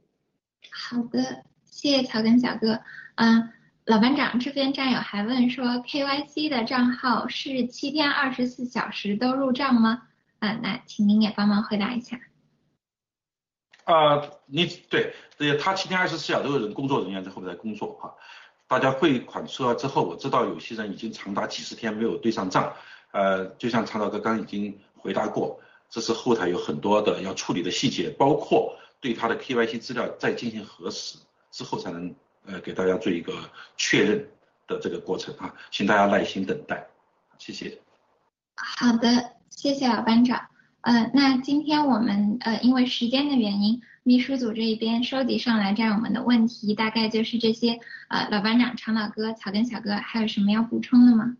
[0.72, 2.80] 好的，谢谢草根小哥。
[3.14, 3.48] 嗯，
[3.86, 10.08] 老班长这边战友还问说，KYC 的账号是七天二十四小时都入账吗？
[10.40, 12.20] 啊，那请您也帮忙回答一下。
[13.90, 18.14] 啊，你对对，他七天二十四小时都有人工作人员在后面在工作哈。
[18.68, 22.72] 大家汇款出来之后，我知道有些人已经长达几十天没有对上账，
[23.12, 25.60] 呃，就像常导哥刚已经回答过，
[25.90, 31.18] 这是后台有很多的要处理的细节，包括对他的 KYC 资料再进行核实
[31.50, 32.14] 之后，才能
[32.46, 33.34] 呃给大家做一个
[33.76, 34.30] 确认
[34.68, 36.88] 的这个过程啊，请大家耐心等待，
[37.40, 37.80] 谢谢。
[38.56, 40.48] 好的，谢谢老班长。
[40.82, 43.82] 呃，那今天我们呃因为时间的原因。
[44.04, 47.80] 秘书组这一边收集上来战友们的问题，大概就是这些。
[48.08, 51.38] 呃，老班长、长老哥、草根小哥，还有什么要补充的吗？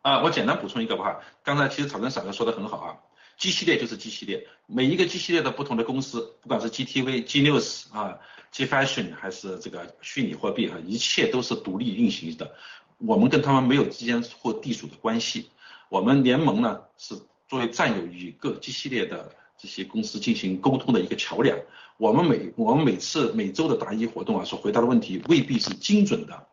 [0.00, 1.20] 啊，我简单补充一个吧。
[1.42, 2.96] 刚才其实草根小哥说的很好啊
[3.36, 8.16] ，G 系列就是 G 系列，每一个 G 系列的不同的公司，不管是 GTV、G News 啊、
[8.50, 12.54] G Fashion 还是这个虚拟货币啊，一切都是独立运行的。
[12.98, 15.50] 我们跟他们没有之间或隶属的关系。
[15.90, 17.14] 我们联盟呢是
[17.48, 19.32] 作为占有与各 G 系列的。
[19.58, 21.58] 这些公司进行沟通的一个桥梁。
[21.96, 26.46] 我们每我们每次每周的答疑活动啊，所回答的问题未必是精准的，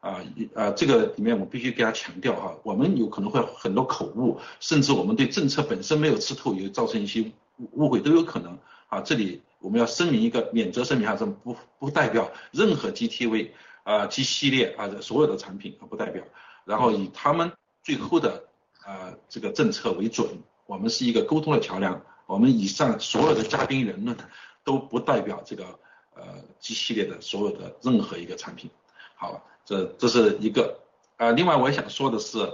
[0.00, 0.22] 啊
[0.54, 7.24] 啊，这个里面我必须给大家强调哈，我们有可能会很多口误，甚至我们对政策本身没有吃透，也造成一些
[7.72, 8.58] 误会都有可能
[8.88, 9.00] 啊。
[9.00, 13.48] 这里我们要声明一个免责声明哈，这不不代表任何 GTV
[13.84, 16.22] 啊 G 系列啊所有的产品啊不代表，
[16.66, 17.50] 然后以他们
[17.82, 18.44] 最后的
[18.84, 22.04] 啊这个政策为准，我们是一个沟通的桥梁。
[22.26, 24.16] 我们以上所有的嘉宾言论
[24.64, 25.78] 都不代表这个
[26.14, 28.70] 呃 G 系列的所有的任何一个产品。
[29.14, 30.80] 好，这这是一个。
[31.18, 32.52] 呃，另外我想说的是，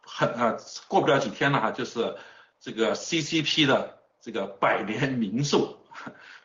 [0.00, 0.56] 很啊
[0.88, 2.16] 过不了几天了哈，就是
[2.60, 5.78] 这个 CCP 的这个百年名寿，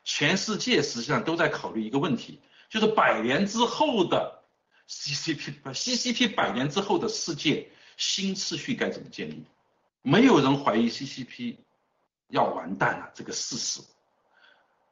[0.03, 4.43] 全世界实际上都在考虑一个问题，就是百年之后的
[4.89, 7.69] CCP，CCP 百年之后的世界
[7.99, 9.43] 新秩序该怎么建立？
[10.01, 11.57] 没有人怀疑 CCP。
[12.31, 13.81] 要完蛋了，这个事实。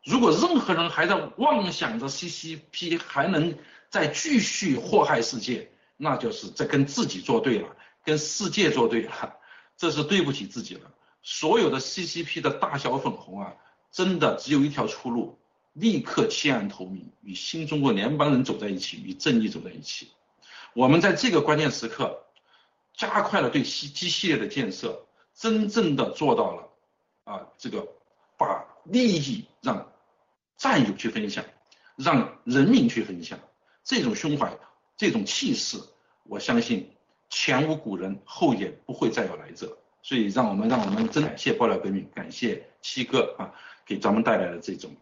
[0.04, 3.56] 如果任何人还在妄想着 CCP 还能
[3.92, 9.38] 再继续祸害世界，那就是在跟自己作对了，跟世界作对了，
[9.78, 10.92] 这是对不起自己了。
[11.22, 13.54] 所有的 CCP 的大小粉红啊，
[13.92, 15.38] 真的只有一条出路，
[15.74, 20.10] 立刻弃暗投明，与新中国联邦人走在一起，与正义走在一起。
[20.74, 22.26] 我们在这个关键时刻，
[22.98, 26.69] 加快了对 C G 系列的建设，真正的做到了。
[27.24, 27.88] 啊，这个
[28.38, 29.91] 把利益让
[30.57, 31.45] 战友去分享，
[31.95, 33.38] 让人民去分享，
[33.84, 34.57] 这种胸怀，
[34.95, 35.78] 这种气势，
[36.24, 36.90] 我相信
[37.30, 39.78] 前无古人，后也不会再有来者。
[40.02, 43.53] 所以，让我们让我们真感谢爆料革命，感谢七哥啊，
[43.86, 44.95] 给咱们带来的这种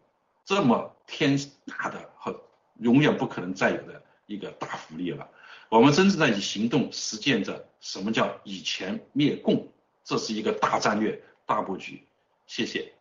[0.44, 2.44] 这么天大的和
[2.80, 5.30] 永远不可能再有的一个大福利了。
[5.70, 9.68] 我们真正在以行动实践着什么叫以钱灭共，
[10.04, 12.04] 这是一个大战略、大布局。
[12.46, 12.94] 谢谢。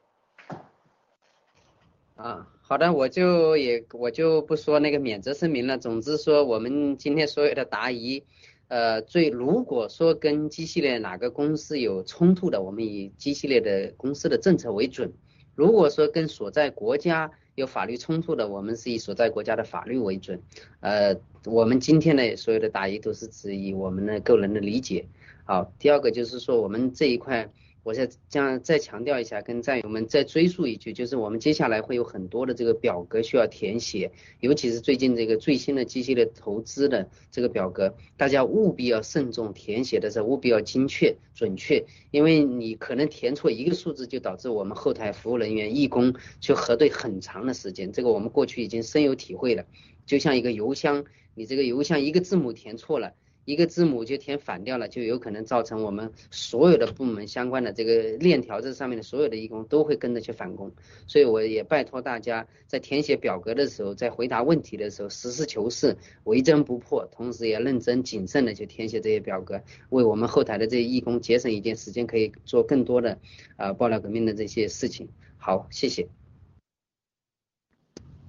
[2.16, 5.76] 啊，好的，我就也我就不说那个免责声明了。
[5.76, 8.24] 总之说，我们今天所有的答疑，
[8.68, 15.10] 呃，最如果说跟 G 系列哪个公司有冲突的，我们以 G 系列的公司的政策为准；
[15.54, 20.40] 如果说跟所在国家有法律冲突的，我们是以所在国家的法律为准。
[20.81, 25.06] 呃，我们今天的所有的答疑都是指以我们的个人的理解。
[25.44, 27.51] 好，第二个就是说我们这一块。
[27.85, 49.66] 我再将再强调一下，跟战友们再追溯一句，就是我们接下来会有很多的这个表格需要填写，尤其是最近这个最新的机器的投资的这个表格，大家务必要慎重填写的时候务必要精确准确，因为你可能填错一个数字，就导致我们后台服务人员义工去核对很长的时间，这个我们过去已经深有体会了，
[50.06, 51.05] 就像一个邮箱，
[51.35, 53.12] 你这个邮箱一个字母填错了。
[53.44, 60.72] 一个字母就填反掉了，就有可能造成我们所有的部门相关的这个链条这上面的所有的义工都会跟着去返工，
[61.06, 73.18] 所以我也拜托大家在填写表格的时候，在回答问题的时候实事求是、唯真不破，同时也认真谨慎的去填写这些表格，为我们后台的这些义工节省一点时间，可以做更多的
[73.56, 75.08] 呃爆料革命的这些事情。
[75.36, 76.23] 好，谢谢。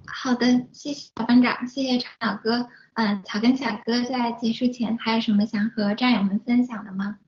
[0.06, 2.68] 好的，谢谢班长，谢谢长岛哥。
[2.94, 7.18] 嗯，草根小哥在结束前还有什么想和战友们分享的吗？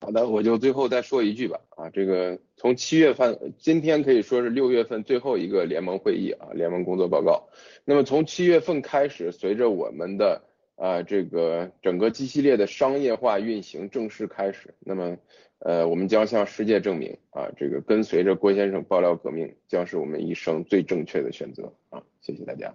[0.00, 1.58] 好的，我就最后再说一句吧。
[1.76, 7.48] 啊，这个从七月份，今天可以说是六月份最后一个联盟会议啊，联盟工作报告。
[7.84, 10.42] 那么从七月份开始，随着我们的
[10.76, 15.16] 啊这个整个 G 系列的商业化运行正式开始，那么
[15.60, 22.02] 呃我们将向世界证明啊，这个跟随着郭先生爆料革命将是我们一生最正确的选择啊！
[22.20, 22.74] 谢谢大家。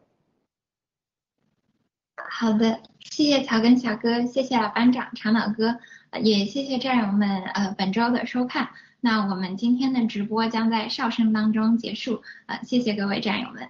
[2.29, 5.79] 好的，谢谢草根小哥，谢谢老班长长岛哥，
[6.21, 8.69] 也谢谢战友们呃本周的收看。
[9.01, 13.69] 那我们今天的直播将在哨声当中结束，呃，谢谢各位战友们，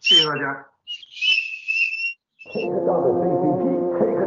[0.00, 0.66] 谢谢大家。
[2.52, 3.62] down the CCP,
[3.98, 4.18] take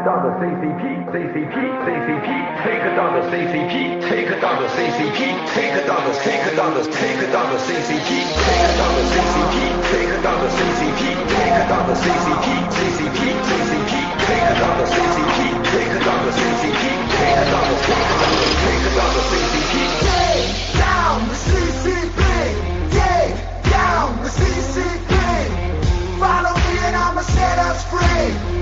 [0.00, 0.82] it down the CCP,
[1.12, 2.28] CCP, CCP,
[2.64, 5.20] take it down the CCP, take it down the CCP,
[5.52, 8.76] take it down the, take it down the, take it down the CCP, take it
[8.80, 9.56] down the CCP,
[9.92, 12.46] take it down the CCP, take it down the CCP,
[12.80, 13.92] CCP, CCP,
[14.24, 16.84] take it down the CCP, take it down the CCP,
[17.20, 20.48] take it down the, take it down the CCP, take
[20.80, 22.20] down the CCP,
[22.88, 23.36] take
[23.68, 25.12] down the CCP,
[26.16, 28.60] follow me and I'ma set us free.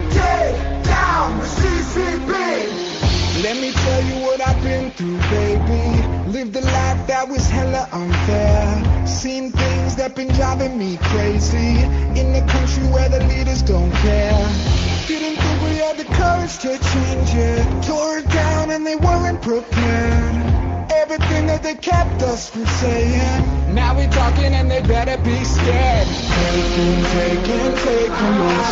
[3.43, 6.03] Let me tell you what I've been through, baby.
[6.29, 9.07] Lived a life that was hella unfair.
[9.07, 11.79] Seen things that been driving me crazy.
[12.19, 14.49] In a country where the leaders don't care.
[15.07, 17.85] Didn't think we had the courage to change it.
[17.85, 20.68] Tore it down and they weren't prepared.
[20.91, 23.75] Everything that they kept us from saying.
[23.75, 26.07] Now we're talking and they better be scared.
[26.09, 28.71] Taking, taking, taking us.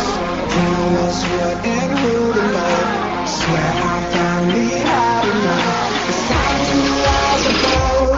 [0.53, 3.29] Tell us what and who to love.
[3.29, 6.09] Swear I finally had enough.
[6.09, 8.11] It's time to rise above.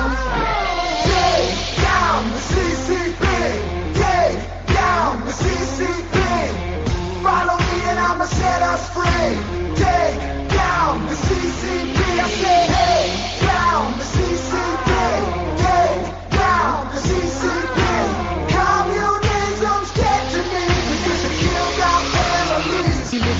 [1.12, 1.52] Take
[1.84, 3.24] down the CCP.
[4.00, 4.40] Take
[4.76, 6.16] down the CCP.
[7.24, 9.36] Follow me and I'ma set us free.
[9.76, 12.00] Take down the CCP.
[12.20, 13.48] I say, hey,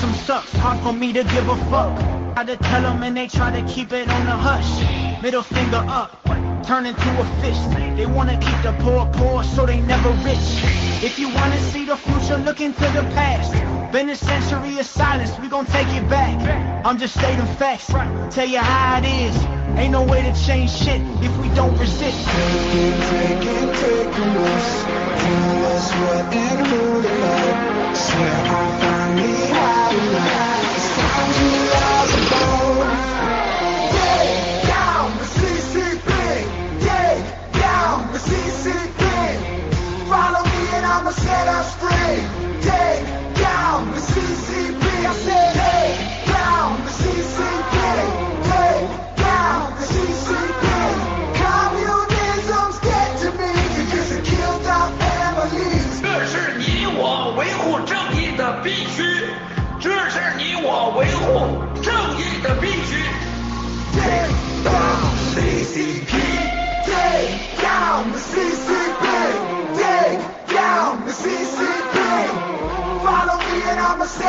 [0.00, 1.94] Communism sucks, hard for me to give a fuck.
[2.34, 4.70] Try to tell them and they try to keep it on the hush.
[5.22, 6.24] Middle finger up,
[6.64, 7.70] turn into a fist.
[7.98, 10.64] They wanna keep the poor poor so they never rich.
[11.04, 13.52] If you wanna see the future, look into the past.
[13.92, 16.38] Been a century of silence, we gon' take it back.
[16.86, 17.88] I'm just stating facts,
[18.34, 19.36] tell you how it is.
[19.76, 22.26] Ain't no way to change shit if we don't resist.
[22.26, 24.82] Taking, taking, taking us.
[25.20, 27.96] Tell us what and who to love.
[27.96, 29.79] Swear I'll finally had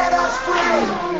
[0.01, 1.10] set us free.